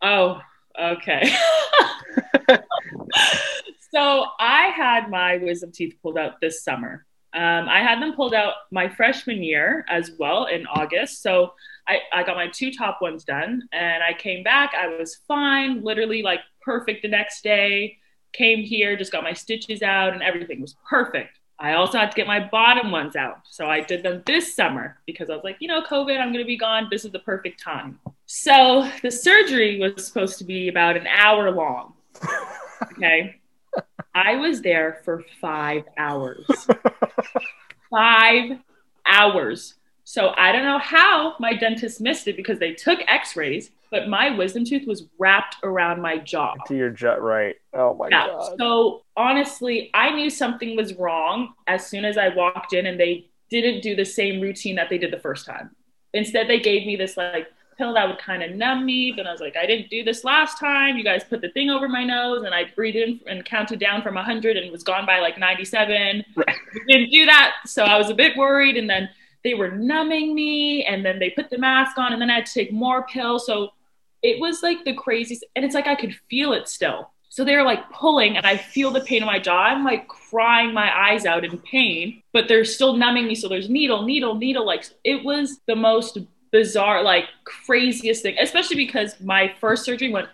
[0.00, 0.40] Oh,
[0.80, 1.30] okay.
[3.92, 7.04] so I had my wisdom teeth pulled out this summer.
[7.34, 11.20] Um, I had them pulled out my freshman year as well in August.
[11.22, 11.54] So
[11.88, 14.72] I, I got my two top ones done and I came back.
[14.76, 17.98] I was fine, literally like perfect the next day.
[18.32, 21.38] Came here, just got my stitches out, and everything was perfect.
[21.58, 23.42] I also had to get my bottom ones out.
[23.48, 26.44] So I did them this summer because I was like, you know, COVID, I'm going
[26.44, 26.88] to be gone.
[26.90, 28.00] This is the perfect time.
[28.26, 31.94] So the surgery was supposed to be about an hour long.
[32.82, 33.40] Okay.
[34.14, 36.46] I was there for five hours.
[37.90, 38.58] five
[39.06, 39.74] hours.
[40.04, 44.08] So I don't know how my dentist missed it because they took x rays, but
[44.08, 46.54] my wisdom tooth was wrapped around my jaw.
[46.66, 47.56] To your jaw, right.
[47.72, 48.26] Oh my yeah.
[48.28, 48.56] God.
[48.58, 53.30] So honestly, I knew something was wrong as soon as I walked in and they
[53.50, 55.74] didn't do the same routine that they did the first time.
[56.12, 59.12] Instead, they gave me this like pill that would kind of numb me.
[59.12, 60.96] But I was like, I didn't do this last time.
[60.96, 64.02] You guys put the thing over my nose, and I breathed in and counted down
[64.02, 66.24] from 100 and was gone by like 97.
[66.36, 66.56] Right.
[66.88, 68.76] didn't do that, so I was a bit worried.
[68.76, 69.08] And then
[69.42, 72.46] they were numbing me, and then they put the mask on, and then I had
[72.46, 73.46] to take more pills.
[73.46, 73.70] So
[74.22, 77.10] it was like the craziest, and it's like I could feel it still.
[77.34, 79.64] So they're like pulling, and I feel the pain in my jaw.
[79.64, 83.34] I'm like crying my eyes out in pain, but they're still numbing me.
[83.34, 84.64] So there's needle, needle, needle.
[84.64, 86.16] Like it was the most
[86.54, 90.28] bizarre, like craziest thing, especially because my first surgery went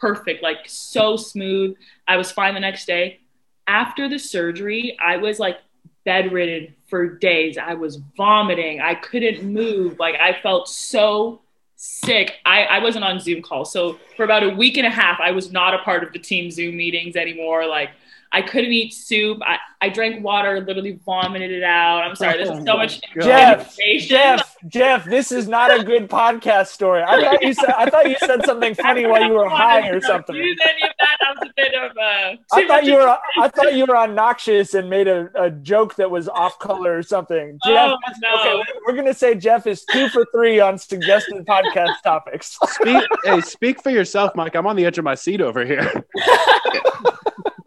[0.00, 1.76] perfect, like so smooth.
[2.08, 3.20] I was fine the next day.
[3.66, 5.58] After the surgery, I was like
[6.06, 7.58] bedridden for days.
[7.58, 8.80] I was vomiting.
[8.80, 9.98] I couldn't move.
[9.98, 11.42] Like I felt so
[11.76, 12.36] sick.
[12.46, 13.70] I, I wasn't on Zoom calls.
[13.70, 16.18] So for about a week and a half, I was not a part of the
[16.18, 17.66] team Zoom meetings anymore.
[17.66, 17.90] Like
[18.32, 19.38] I couldn't eat soup.
[19.42, 22.02] I, I drank water, literally vomited it out.
[22.02, 22.38] I'm sorry.
[22.38, 27.02] This is so much Jeff, Jeff, Jeff, this is not a good podcast story.
[27.02, 30.00] I thought you said I thought you said something funny while you were high or
[30.00, 30.34] something.
[30.34, 31.16] Use any of that.
[31.20, 34.74] That was a bit of uh, I thought you were I thought you were obnoxious
[34.74, 37.58] and made a, a joke that was off color or something.
[37.64, 38.40] Jeff, oh, no.
[38.40, 42.58] okay, we're gonna say Jeff is two for three on suggested podcast topics.
[42.66, 44.54] Speak, hey, speak for yourself, Mike.
[44.56, 46.04] I'm on the edge of my seat over here.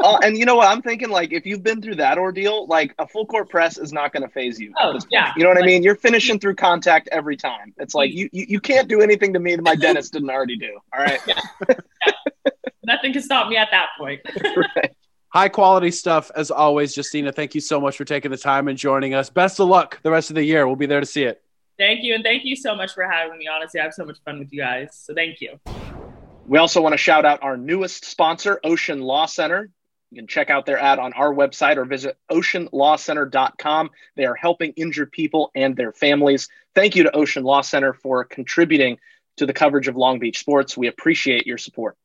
[0.02, 0.68] Uh, and you know what?
[0.68, 3.92] I'm thinking like if you've been through that ordeal, like a full court press is
[3.92, 4.74] not going to phase you.
[4.80, 5.34] Oh, yeah.
[5.36, 5.84] You know what like, I mean?
[5.84, 7.74] You're finishing through contact every time.
[7.78, 10.56] It's like you, you, you can't do anything to me that my dentist didn't already
[10.56, 10.80] do.
[10.94, 11.20] All right.
[11.28, 11.42] Yeah.
[11.68, 12.52] yeah.
[12.84, 14.22] Nothing can stop me at that point.
[14.56, 14.96] right.
[15.32, 17.32] High quality stuff as always, Justina.
[17.32, 19.30] Thank you so much for taking the time and joining us.
[19.30, 20.66] Best of luck the rest of the year.
[20.66, 21.44] We'll be there to see it.
[21.78, 22.16] Thank you.
[22.16, 23.48] And thank you so much for having me.
[23.48, 24.90] Honestly, I have so much fun with you guys.
[24.94, 25.60] So thank you.
[26.48, 29.70] We also want to shout out our newest sponsor, Ocean Law Center.
[30.12, 33.92] You can check out their ad on our website or visit oceanlawcenter.com.
[34.16, 36.50] They are helping injured people and their families.
[36.74, 38.98] Thank you to Ocean Law Center for contributing
[39.38, 40.76] to the coverage of Long Beach sports.
[40.76, 41.96] We appreciate your support.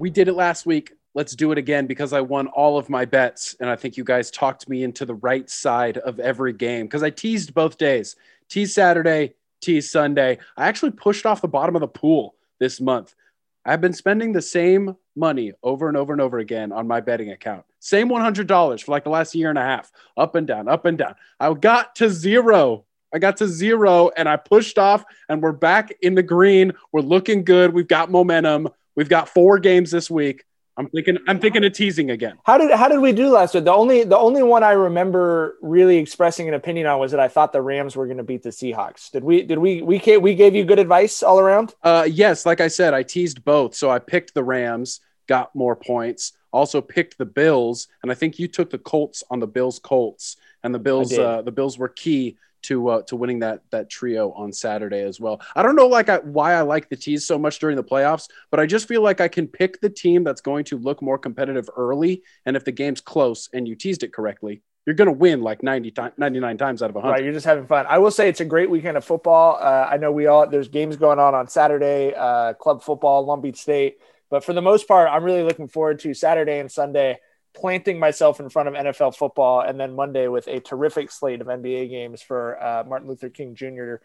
[0.00, 0.92] We did it last week.
[1.14, 3.54] Let's do it again because I won all of my bets.
[3.60, 7.04] And I think you guys talked me into the right side of every game because
[7.04, 8.16] I teased both days
[8.48, 10.38] teased Saturday, teased Sunday.
[10.56, 13.14] I actually pushed off the bottom of the pool this month.
[13.64, 17.30] I've been spending the same money over and over and over again on my betting
[17.30, 17.64] account.
[17.78, 20.98] Same $100 for like the last year and a half, up and down, up and
[20.98, 21.14] down.
[21.38, 22.84] I got to zero.
[23.14, 26.72] I got to zero and I pushed off, and we're back in the green.
[26.92, 27.72] We're looking good.
[27.72, 28.68] We've got momentum.
[28.96, 30.44] We've got four games this week.
[30.76, 32.38] I'm thinking I'm thinking of teasing again.
[32.44, 33.64] How did how did we do last week?
[33.64, 37.28] The only the only one I remember really expressing an opinion on was that I
[37.28, 39.10] thought the Rams were going to beat the Seahawks.
[39.10, 41.74] Did we did we we we gave you good advice all around?
[41.82, 43.74] Uh yes, like I said, I teased both.
[43.74, 46.32] So I picked the Rams, got more points.
[46.52, 50.36] Also picked the Bills, and I think you took the Colts on the Bills Colts,
[50.62, 54.32] and the Bills uh, the Bills were key to uh, to winning that that trio
[54.32, 55.40] on Saturday as well.
[55.54, 58.28] I don't know like I, why I like the tease so much during the playoffs,
[58.50, 61.18] but I just feel like I can pick the team that's going to look more
[61.18, 65.12] competitive early, and if the game's close and you teased it correctly, you're going to
[65.12, 67.12] win like 90 99 times out of 100.
[67.12, 67.86] Right, you're just having fun.
[67.88, 69.58] I will say it's a great weekend of football.
[69.60, 73.40] Uh, I know we all there's games going on on Saturday, uh, club football, Long
[73.40, 73.98] Beach State,
[74.30, 77.18] but for the most part, I'm really looking forward to Saturday and Sunday
[77.54, 81.46] planting myself in front of NFL football, and then Monday with a terrific slate of
[81.46, 83.96] NBA games for uh, Martin Luther King Jr.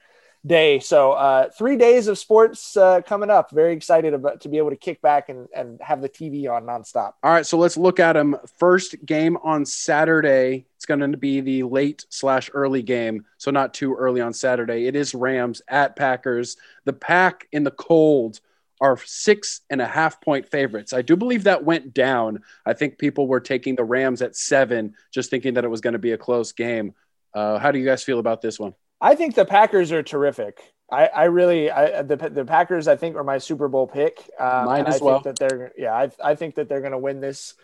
[0.46, 0.80] Day.
[0.80, 3.52] So uh, three days of sports uh, coming up.
[3.52, 6.64] Very excited about to be able to kick back and, and have the TV on
[6.64, 7.14] nonstop.
[7.24, 8.38] All right, so let's look at them.
[8.58, 10.66] First game on Saturday.
[10.76, 14.86] It's going to be the late slash early game, so not too early on Saturday.
[14.86, 16.56] It is Rams at Packers.
[16.86, 18.40] The Pack in the cold
[18.80, 20.94] are six and a half point favorites.
[20.94, 22.44] I do believe that went down.
[22.66, 25.94] I think people were taking the Rams at seven, just thinking that it was going
[25.94, 26.94] to be a close game.
[27.34, 28.74] Uh, how do you guys feel about this one?
[29.00, 30.74] I think the Packers are terrific.
[30.92, 34.30] I, I really I, the the Packers I think are my Super Bowl pick.
[34.40, 35.20] Um, Mine as I well.
[35.22, 37.56] that they're yeah I I think that they're going to win this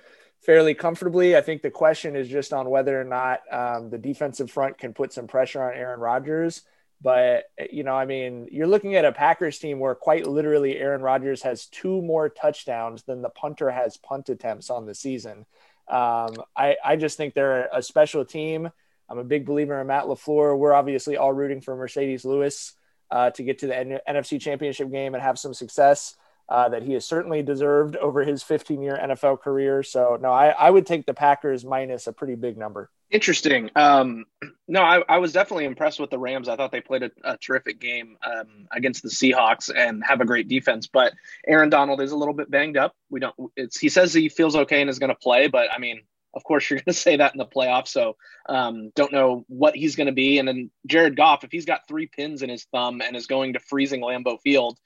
[0.41, 1.37] fairly comfortably.
[1.37, 4.93] I think the question is just on whether or not um, the defensive front can
[4.93, 6.63] put some pressure on Aaron Rodgers.
[7.03, 11.01] But you know, I mean, you're looking at a Packers team where quite literally Aaron
[11.01, 15.45] Rodgers has two more touchdowns than the punter has punt attempts on the season.
[15.89, 18.69] Um, I I just think they're a special team.
[19.09, 20.57] I'm a big believer in Matt LaFleur.
[20.57, 22.73] We're obviously all rooting for Marcedes Lewis
[23.11, 26.15] uh, to get to the N- NFC Championship game and have some success
[26.49, 29.83] uh, that he has certainly deserved over his 15 year NFL career.
[29.83, 32.89] So, no, I, I would take the Packers minus a pretty big number.
[33.13, 33.69] Interesting.
[33.75, 34.25] Um,
[34.67, 36.49] no, I, I, was definitely impressed with the Rams.
[36.49, 40.25] I thought they played a, a terrific game um, against the Seahawks and have a
[40.25, 40.87] great defense.
[40.87, 41.13] But
[41.47, 42.95] Aaron Donald is a little bit banged up.
[43.11, 43.35] We don't.
[43.55, 46.01] It's he says he feels okay and is going to play, but I mean,
[46.33, 47.89] of course, you're going to say that in the playoffs.
[47.89, 48.15] So
[48.49, 50.39] um, don't know what he's going to be.
[50.39, 53.53] And then Jared Goff, if he's got three pins in his thumb and is going
[53.53, 54.79] to freezing Lambeau Field,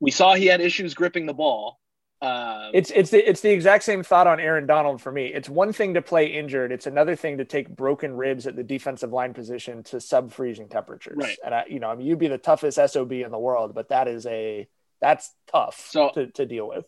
[0.00, 1.78] we saw he had issues gripping the ball.
[2.20, 5.26] Uh, it's it's the, it's the exact same thought on Aaron Donald for me.
[5.26, 6.72] It's one thing to play injured.
[6.72, 10.68] It's another thing to take broken ribs at the defensive line position to sub freezing
[10.68, 11.16] temperatures.
[11.16, 11.38] Right.
[11.44, 13.90] And I, you know, I mean, you'd be the toughest sob in the world, but
[13.90, 14.66] that is a
[15.00, 16.84] that's tough so, to, to deal with.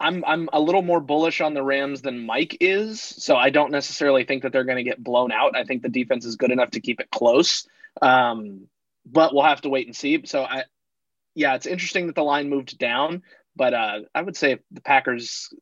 [0.00, 3.70] I'm I'm a little more bullish on the Rams than Mike is, so I don't
[3.70, 5.56] necessarily think that they're going to get blown out.
[5.56, 7.68] I think the defense is good enough to keep it close,
[8.00, 8.66] um,
[9.06, 10.22] but we'll have to wait and see.
[10.26, 10.64] So I,
[11.34, 13.22] yeah, it's interesting that the line moved down,
[13.56, 15.52] but uh, I would say the Packers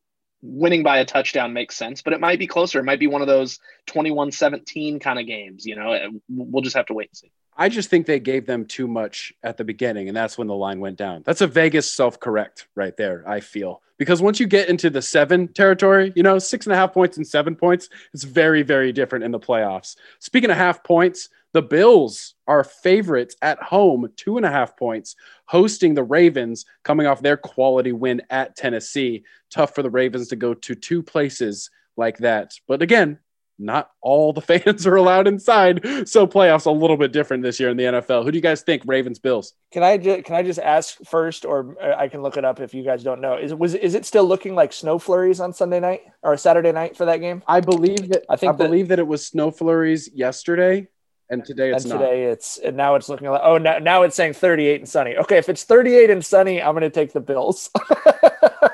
[0.41, 2.79] winning by a touchdown makes sense, but it might be closer.
[2.79, 5.65] It might be one of those 21-17 kind of games.
[5.65, 7.31] You know, we'll just have to wait and see.
[7.55, 10.55] I just think they gave them too much at the beginning, and that's when the
[10.55, 11.21] line went down.
[11.25, 13.81] That's a Vegas self correct right there, I feel.
[14.01, 17.17] Because once you get into the seven territory, you know, six and a half points
[17.17, 19.95] and seven points, it's very, very different in the playoffs.
[20.17, 25.15] Speaking of half points, the Bills are favorites at home, two and a half points,
[25.45, 29.23] hosting the Ravens, coming off their quality win at Tennessee.
[29.51, 32.53] Tough for the Ravens to go to two places like that.
[32.67, 33.19] But again,
[33.61, 35.81] not all the fans are allowed inside.
[36.07, 38.23] So playoffs a little bit different this year in the NFL.
[38.23, 38.83] Who do you guys think?
[38.85, 39.53] Ravens, Bills.
[39.71, 42.59] Can I just can I just ask first, or uh, I can look it up
[42.59, 43.37] if you guys don't know?
[43.37, 46.71] Is it was is it still looking like snow flurries on Sunday night or Saturday
[46.71, 47.43] night for that game?
[47.47, 50.87] I believe that I think I that, believe that it was snow flurries yesterday.
[51.29, 52.31] And today it's and today not.
[52.31, 55.15] it's and now it's looking like oh now, now it's saying 38 and sunny.
[55.15, 57.69] Okay, if it's 38 and sunny, I'm going to take the Bills.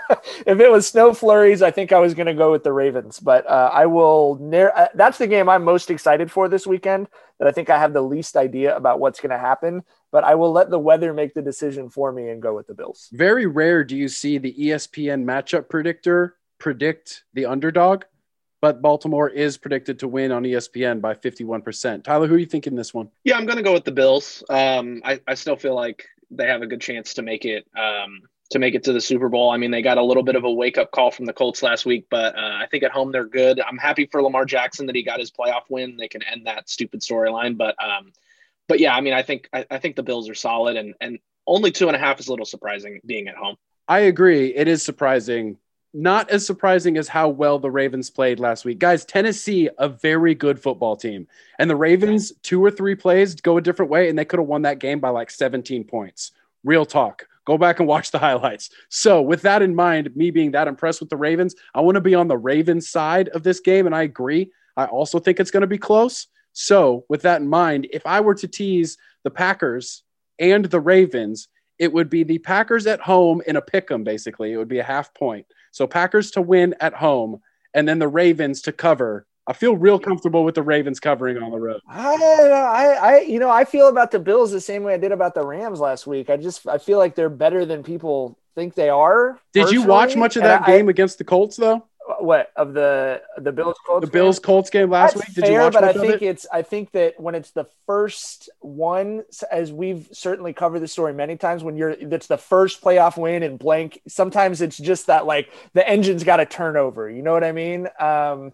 [0.45, 3.19] if it was snow flurries, I think I was going to go with the Ravens.
[3.19, 4.39] But uh, I will.
[4.53, 7.07] uh, that's the game I'm most excited for this weekend.
[7.39, 9.83] That I think I have the least idea about what's going to happen.
[10.11, 12.73] But I will let the weather make the decision for me and go with the
[12.73, 13.09] Bills.
[13.11, 18.03] Very rare do you see the ESPN matchup predictor predict the underdog,
[18.61, 22.03] but Baltimore is predicted to win on ESPN by 51%.
[22.03, 23.09] Tyler, who are you thinking this one?
[23.23, 24.43] Yeah, I'm going to go with the Bills.
[24.49, 27.67] Um, I, I still feel like they have a good chance to make it.
[27.77, 29.49] Um, to make it to the Super Bowl.
[29.49, 31.61] I mean, they got a little bit of a wake up call from the Colts
[31.61, 33.59] last week, but uh, I think at home they're good.
[33.59, 35.97] I'm happy for Lamar Jackson that he got his playoff win.
[35.97, 38.13] They can end that stupid storyline, but um,
[38.67, 41.19] but yeah, I mean, I think I, I think the Bills are solid, and and
[41.45, 43.55] only two and a half is a little surprising being at home.
[43.87, 44.53] I agree.
[44.53, 45.57] It is surprising.
[45.93, 48.77] Not as surprising as how well the Ravens played last week.
[48.77, 51.27] Guys, Tennessee, a very good football team.
[51.57, 54.47] And the Ravens, two or three plays go a different way, and they could have
[54.47, 56.33] won that game by like 17 points.
[56.63, 57.25] Real talk.
[57.47, 58.69] Go back and watch the highlights.
[58.89, 62.01] So, with that in mind, me being that impressed with the Ravens, I want to
[62.01, 63.85] be on the Ravens side of this game.
[63.85, 64.51] And I agree.
[64.75, 66.27] I also think it's going to be close.
[66.51, 70.03] So, with that in mind, if I were to tease the Packers
[70.37, 71.47] and the Ravens,
[71.79, 74.51] it would be the Packers at home in a pick 'em, basically.
[74.51, 75.45] It would be a half point.
[75.71, 77.39] So, Packers to win at home,
[77.73, 81.51] and then the Ravens to cover I feel real comfortable with the Ravens covering on
[81.51, 81.81] the road.
[81.87, 85.13] I, I, I, you know, I feel about the Bills the same way I did
[85.13, 86.29] about the Rams last week.
[86.29, 89.39] I just, I feel like they're better than people think they are.
[89.53, 91.85] Did you watch much of that and game I, against the Colts though?
[92.19, 94.05] What of the the Bills Colts?
[94.05, 95.35] The Bills Colts game last That's week.
[95.35, 96.23] Did fair, you watch but I think it?
[96.23, 101.13] it's I think that when it's the first one, as we've certainly covered the story
[101.13, 104.01] many times, when you're that's the first playoff win and blank.
[104.07, 107.09] Sometimes it's just that like the engine's got to turn over.
[107.09, 107.89] You know what I mean?
[107.99, 108.53] Um,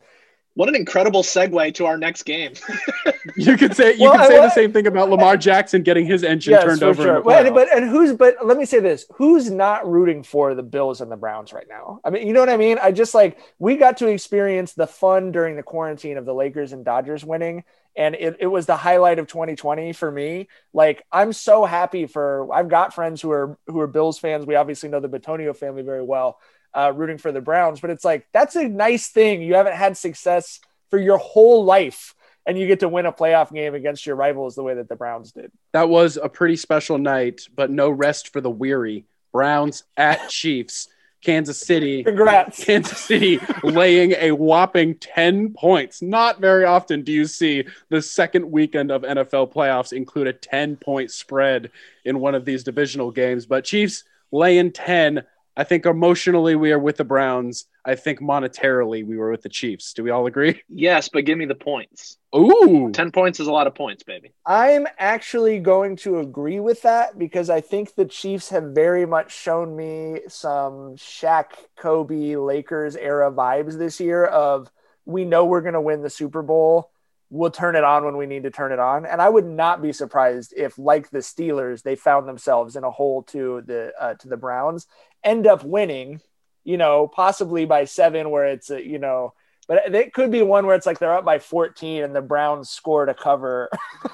[0.56, 2.54] what an incredible segue to our next game.
[3.36, 6.24] you could say you well, could say the same thing about Lamar Jackson getting his
[6.24, 7.02] engine yes, turned over.
[7.02, 7.22] Sure.
[7.22, 11.02] Well, but and who's but let me say this: who's not rooting for the Bills
[11.02, 12.00] and the Browns right now?
[12.04, 12.78] I mean, you know what I mean?
[12.82, 16.72] I just like we got to experience the fun during the quarantine of the Lakers
[16.72, 17.64] and Dodgers winning,
[17.96, 20.48] and it, it was the highlight of 2020 for me.
[20.72, 24.46] Like I'm so happy for I've got friends who are who are Bills fans.
[24.46, 26.40] We obviously know the Bitonio family very well
[26.76, 27.80] uh, rooting for the Browns.
[27.80, 29.42] But it's like that's a nice thing.
[29.42, 30.60] You haven't had success
[30.90, 32.16] for your whole life.
[32.46, 34.96] and you get to win a playoff game against your rivals the way that the
[34.98, 35.50] Browns did.
[35.72, 39.06] That was a pretty special night, but no rest for the weary.
[39.32, 40.90] Browns at Chiefs.
[41.24, 42.04] Kansas City.
[42.04, 42.66] Congrats.
[42.66, 46.02] Kansas City laying a whopping 10 points.
[46.02, 50.76] Not very often do you see the second weekend of NFL playoffs include a 10
[50.76, 51.72] point spread
[52.04, 54.04] in one of these divisional games, but Chiefs
[54.34, 55.24] laying 10
[55.56, 57.66] I think emotionally we are with the Browns.
[57.86, 59.94] I think monetarily we were with the Chiefs.
[59.94, 60.62] Do we all agree?
[60.68, 62.18] Yes, but give me the points.
[62.36, 62.92] Ooh.
[62.92, 64.32] 10 points is a lot of points, baby.
[64.46, 69.32] I'm actually going to agree with that because I think the Chiefs have very much
[69.32, 74.72] shown me some Shaq, Kobe, Lakers era vibes this year of
[75.06, 76.90] we know we're going to win the Super Bowl
[77.34, 79.08] we'll turn it on when we need to turn it on.
[79.08, 82.92] And I would not be surprised if, like the Steelers, they found themselves in a
[82.92, 84.88] hole to the uh, to the Browns,
[85.24, 86.22] end up winning,
[86.64, 89.34] you know, possibly by seven, where it's a, you know,
[89.68, 92.70] but it could be one where it's like they're up by 14 and the Browns
[92.70, 93.70] score to cover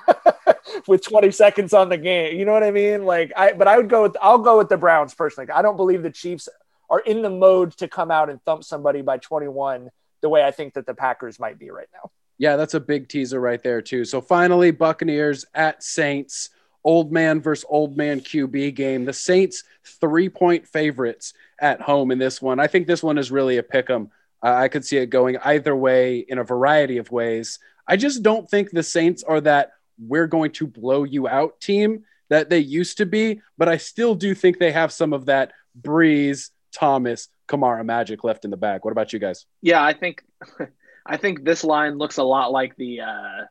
[0.87, 2.37] with 20 seconds on the game.
[2.37, 3.03] You know what I mean?
[3.03, 5.51] Like I, but I would go with I'll go with the Browns personally.
[5.51, 6.47] I don't believe the Chiefs
[6.89, 9.89] are in the mode to come out and thump somebody by 21
[10.21, 12.11] the way I think that the Packers might be right now.
[12.39, 14.05] Yeah, that's a big teaser right there, too.
[14.05, 16.49] So finally, Buccaneers at Saints,
[16.83, 19.05] old man versus old man QB game.
[19.05, 22.59] The Saints, three point favorites at home in this one.
[22.59, 24.09] I think this one is really a pick 'em.
[24.41, 27.59] Uh, I could see it going either way in a variety of ways.
[27.85, 32.05] I just don't think the Saints are that we're going to blow you out team
[32.29, 35.51] that they used to be, but I still do think they have some of that
[35.79, 38.85] Brees, Thomas, Kamara magic left in the bag.
[38.85, 39.45] What about you guys?
[39.61, 40.23] Yeah, I think
[41.09, 43.45] I think this line looks a lot like the uh,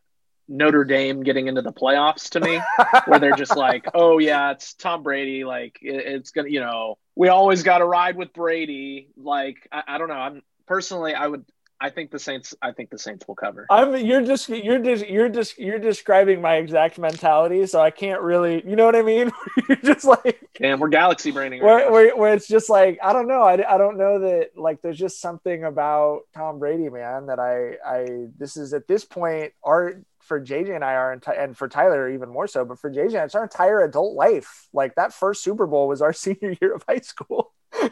[0.46, 2.60] Notre Dame getting into the playoffs to me,
[3.06, 5.44] where they're just like, oh yeah, it's Tom Brady.
[5.44, 9.08] Like it, it's gonna, you know, we always got to ride with Brady.
[9.16, 10.14] Like I, I don't know.
[10.14, 11.44] I'm personally, I would
[11.80, 12.54] I think the Saints.
[12.60, 13.66] I think the Saints will cover.
[13.70, 13.96] I'm.
[13.96, 14.48] You're just.
[14.48, 15.06] You're just.
[15.06, 15.58] You're just.
[15.58, 17.66] You're describing my exact mentality.
[17.66, 18.66] So I can't really.
[18.68, 19.30] You know what I mean?
[19.68, 20.40] you're just like.
[20.54, 21.62] Damn, we're galaxy braining.
[21.62, 23.42] Right where, where, where, it's just like I don't know.
[23.42, 27.26] I, I don't know that like there's just something about Tom Brady, man.
[27.26, 31.56] That I I this is at this point art for JJ and I are and
[31.56, 32.64] for Tyler even more so.
[32.64, 34.68] But for JJ, it's our entire adult life.
[34.72, 37.52] Like that first Super Bowl was our senior year of high school.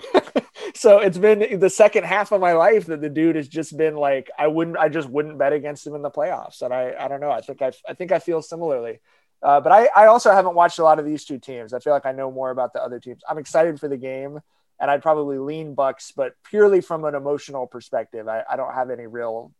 [0.75, 3.97] so it's been the second half of my life that the dude has just been
[3.97, 6.63] like I wouldn't I just wouldn't bet against him in the playoffs.
[6.63, 7.31] And I I don't know.
[7.31, 9.01] I think I I think I feel similarly.
[9.43, 11.73] Uh, but I I also haven't watched a lot of these two teams.
[11.73, 13.23] I feel like I know more about the other teams.
[13.29, 14.41] I'm excited for the game
[14.79, 18.91] and I'd probably lean Bucks but purely from an emotional perspective I, I don't have
[18.91, 19.53] any real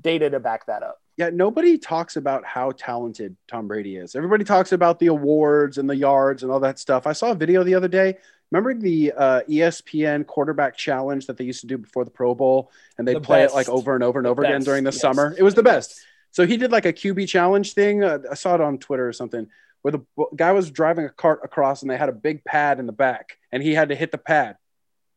[0.00, 0.98] data to back that up.
[1.16, 4.14] Yeah, nobody talks about how talented Tom Brady is.
[4.14, 7.06] Everybody talks about the awards and the yards and all that stuff.
[7.06, 8.18] I saw a video the other day
[8.52, 12.70] Remember the uh, ESPN quarterback challenge that they used to do before the Pro Bowl,
[12.96, 13.54] and they'd the play best.
[13.54, 15.00] it like over and over and over again during the yes.
[15.00, 15.34] summer.
[15.36, 16.00] It was the best.
[16.30, 18.04] So he did like a QB challenge thing.
[18.04, 19.48] Uh, I saw it on Twitter or something,
[19.82, 22.86] where the guy was driving a cart across, and they had a big pad in
[22.86, 24.56] the back, and he had to hit the pad,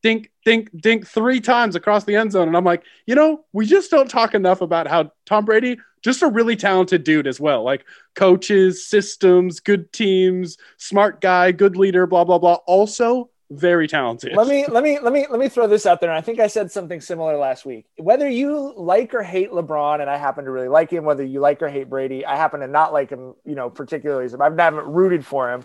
[0.02, 2.48] dink, dink, dink three times across the end zone.
[2.48, 6.22] And I'm like, you know, we just don't talk enough about how Tom Brady just
[6.22, 7.64] a really talented dude as well.
[7.64, 7.86] Like
[8.16, 12.56] coaches, systems, good teams, smart guy, good leader, blah blah blah.
[12.66, 14.34] Also very talented.
[14.36, 16.12] Let me let me let me let me throw this out there.
[16.12, 17.86] I think I said something similar last week.
[17.98, 21.40] Whether you like or hate LeBron, and I happen to really like him, whether you
[21.40, 24.30] like or hate Brady, I happen to not like him, you know, particularly.
[24.40, 25.64] I've never rooted for him.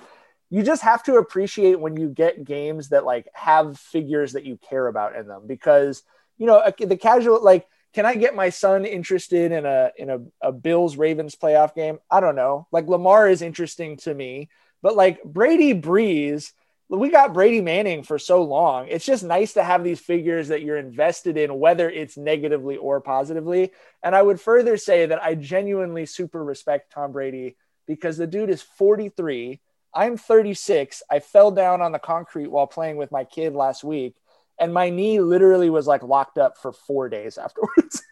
[0.51, 4.59] You just have to appreciate when you get games that like have figures that you
[4.69, 6.03] care about in them because
[6.39, 10.19] you know the casual like can I get my son interested in a in a,
[10.43, 11.99] a Bills Ravens playoff game?
[12.11, 12.67] I don't know.
[12.73, 14.51] Like Lamar is interesting to me,
[14.83, 16.53] but like Brady Brees,
[16.89, 18.89] we got Brady Manning for so long.
[18.89, 23.01] It's just nice to have these figures that you're invested in, whether it's negatively or
[23.01, 23.71] positively.
[24.03, 28.51] And I would further say that I genuinely super respect Tom Brady because the dude
[28.51, 29.61] is 43.
[29.95, 31.03] I'm 36.
[31.11, 34.17] I fell down on the concrete while playing with my kid last week
[34.59, 38.03] and my knee literally was like locked up for four days afterwards.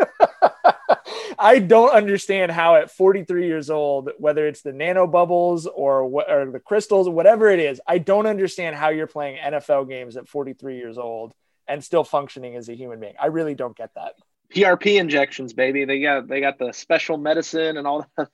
[1.39, 6.31] I don't understand how at 43 years old, whether it's the nano bubbles or what
[6.31, 10.29] or the crystals, whatever it is, I don't understand how you're playing NFL games at
[10.29, 11.33] 43 years old
[11.67, 13.15] and still functioning as a human being.
[13.21, 14.15] I really don't get that.
[14.55, 15.85] PRP injections, baby.
[15.85, 18.29] They got they got the special medicine and all that.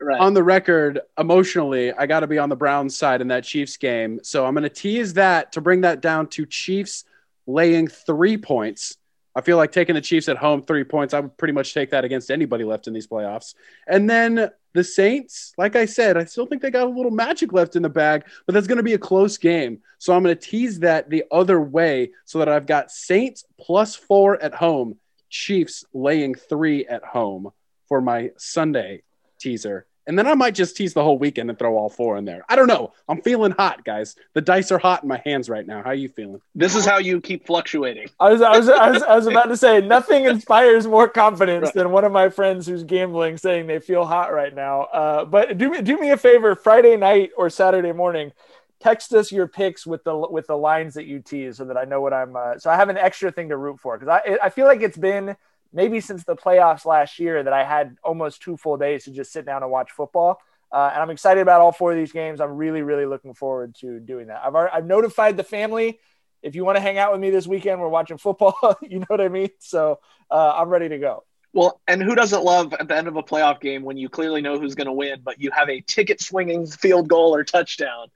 [0.00, 0.20] right.
[0.20, 3.76] On the record, emotionally, I got to be on the Browns side in that Chiefs
[3.76, 4.20] game.
[4.22, 7.04] So I'm going to tease that to bring that down to Chiefs
[7.46, 8.96] laying three points.
[9.34, 11.14] I feel like taking the Chiefs at home three points.
[11.14, 13.54] I would pretty much take that against anybody left in these playoffs.
[13.86, 17.52] And then the Saints, like I said, I still think they got a little magic
[17.52, 19.80] left in the bag, but that's going to be a close game.
[19.98, 23.94] So I'm going to tease that the other way so that I've got Saints plus
[23.94, 24.96] four at home,
[25.30, 27.50] Chiefs laying three at home
[27.88, 29.02] for my Sunday
[29.38, 29.86] teaser.
[30.06, 32.44] And then I might just tease the whole weekend and throw all four in there.
[32.48, 32.94] I don't know.
[33.08, 34.16] I'm feeling hot, guys.
[34.34, 35.82] The dice are hot in my hands right now.
[35.82, 36.40] How are you feeling?
[36.54, 38.08] This is how you keep fluctuating.
[38.18, 41.66] I was, I was, I was, I was about to say nothing inspires more confidence
[41.66, 41.74] right.
[41.74, 44.82] than one of my friends who's gambling saying they feel hot right now.
[44.84, 48.32] Uh, but do me, do me a favor, Friday night or Saturday morning,
[48.80, 51.84] text us your picks with the with the lines that you tease so that I
[51.84, 52.34] know what I'm.
[52.36, 54.82] Uh, so I have an extra thing to root for because I I feel like
[54.82, 55.36] it's been
[55.72, 59.32] maybe since the playoffs last year that I had almost two full days to just
[59.32, 60.40] sit down and watch football.
[60.72, 62.40] Uh, and I'm excited about all four of these games.
[62.40, 64.40] I'm really, really looking forward to doing that.
[64.44, 65.98] I've, already, I've notified the family.
[66.42, 68.54] If you want to hang out with me this weekend, we're watching football.
[68.82, 69.50] you know what I mean?
[69.58, 69.98] So
[70.30, 71.24] uh, I'm ready to go.
[71.52, 74.40] Well, and who doesn't love at the end of a playoff game when you clearly
[74.40, 78.06] know who's going to win, but you have a ticket swinging field goal or touchdown?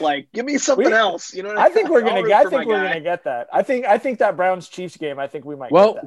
[0.00, 1.34] Like, give me something we, else.
[1.34, 2.26] You know, I, I think we're gonna.
[2.26, 2.88] Get, I think we're guy.
[2.88, 3.48] gonna get that.
[3.52, 3.86] I think.
[3.86, 5.18] I think that Browns Chiefs game.
[5.18, 5.72] I think we might.
[5.72, 5.98] Well,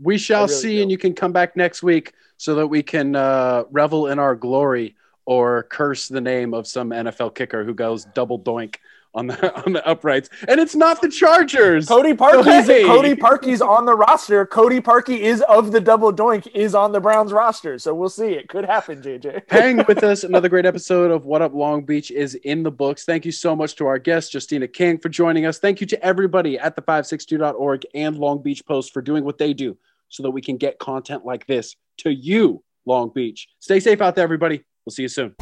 [0.00, 0.82] we shall really see, do.
[0.82, 4.34] and you can come back next week so that we can uh, revel in our
[4.34, 8.76] glory or curse the name of some NFL kicker who goes double doink
[9.14, 11.86] on the on the uprights, and it's not the Chargers.
[11.86, 12.84] Cody Parkey's hey.
[12.84, 14.46] Cody Parkey's on the roster.
[14.46, 18.32] Cody Parkey is of the double doink is on the Browns roster, so we'll see.
[18.32, 19.42] It could happen, JJ.
[19.50, 20.24] Hang with us.
[20.24, 23.04] Another great episode of What Up Long Beach is in the books.
[23.04, 25.58] Thank you so much to our guest Justina King for joining us.
[25.58, 29.52] Thank you to everybody at the 562.org and Long Beach Post for doing what they
[29.52, 29.76] do
[30.08, 33.48] so that we can get content like this to you, Long Beach.
[33.60, 34.62] Stay safe out there, everybody.
[34.84, 35.34] We'll see you soon.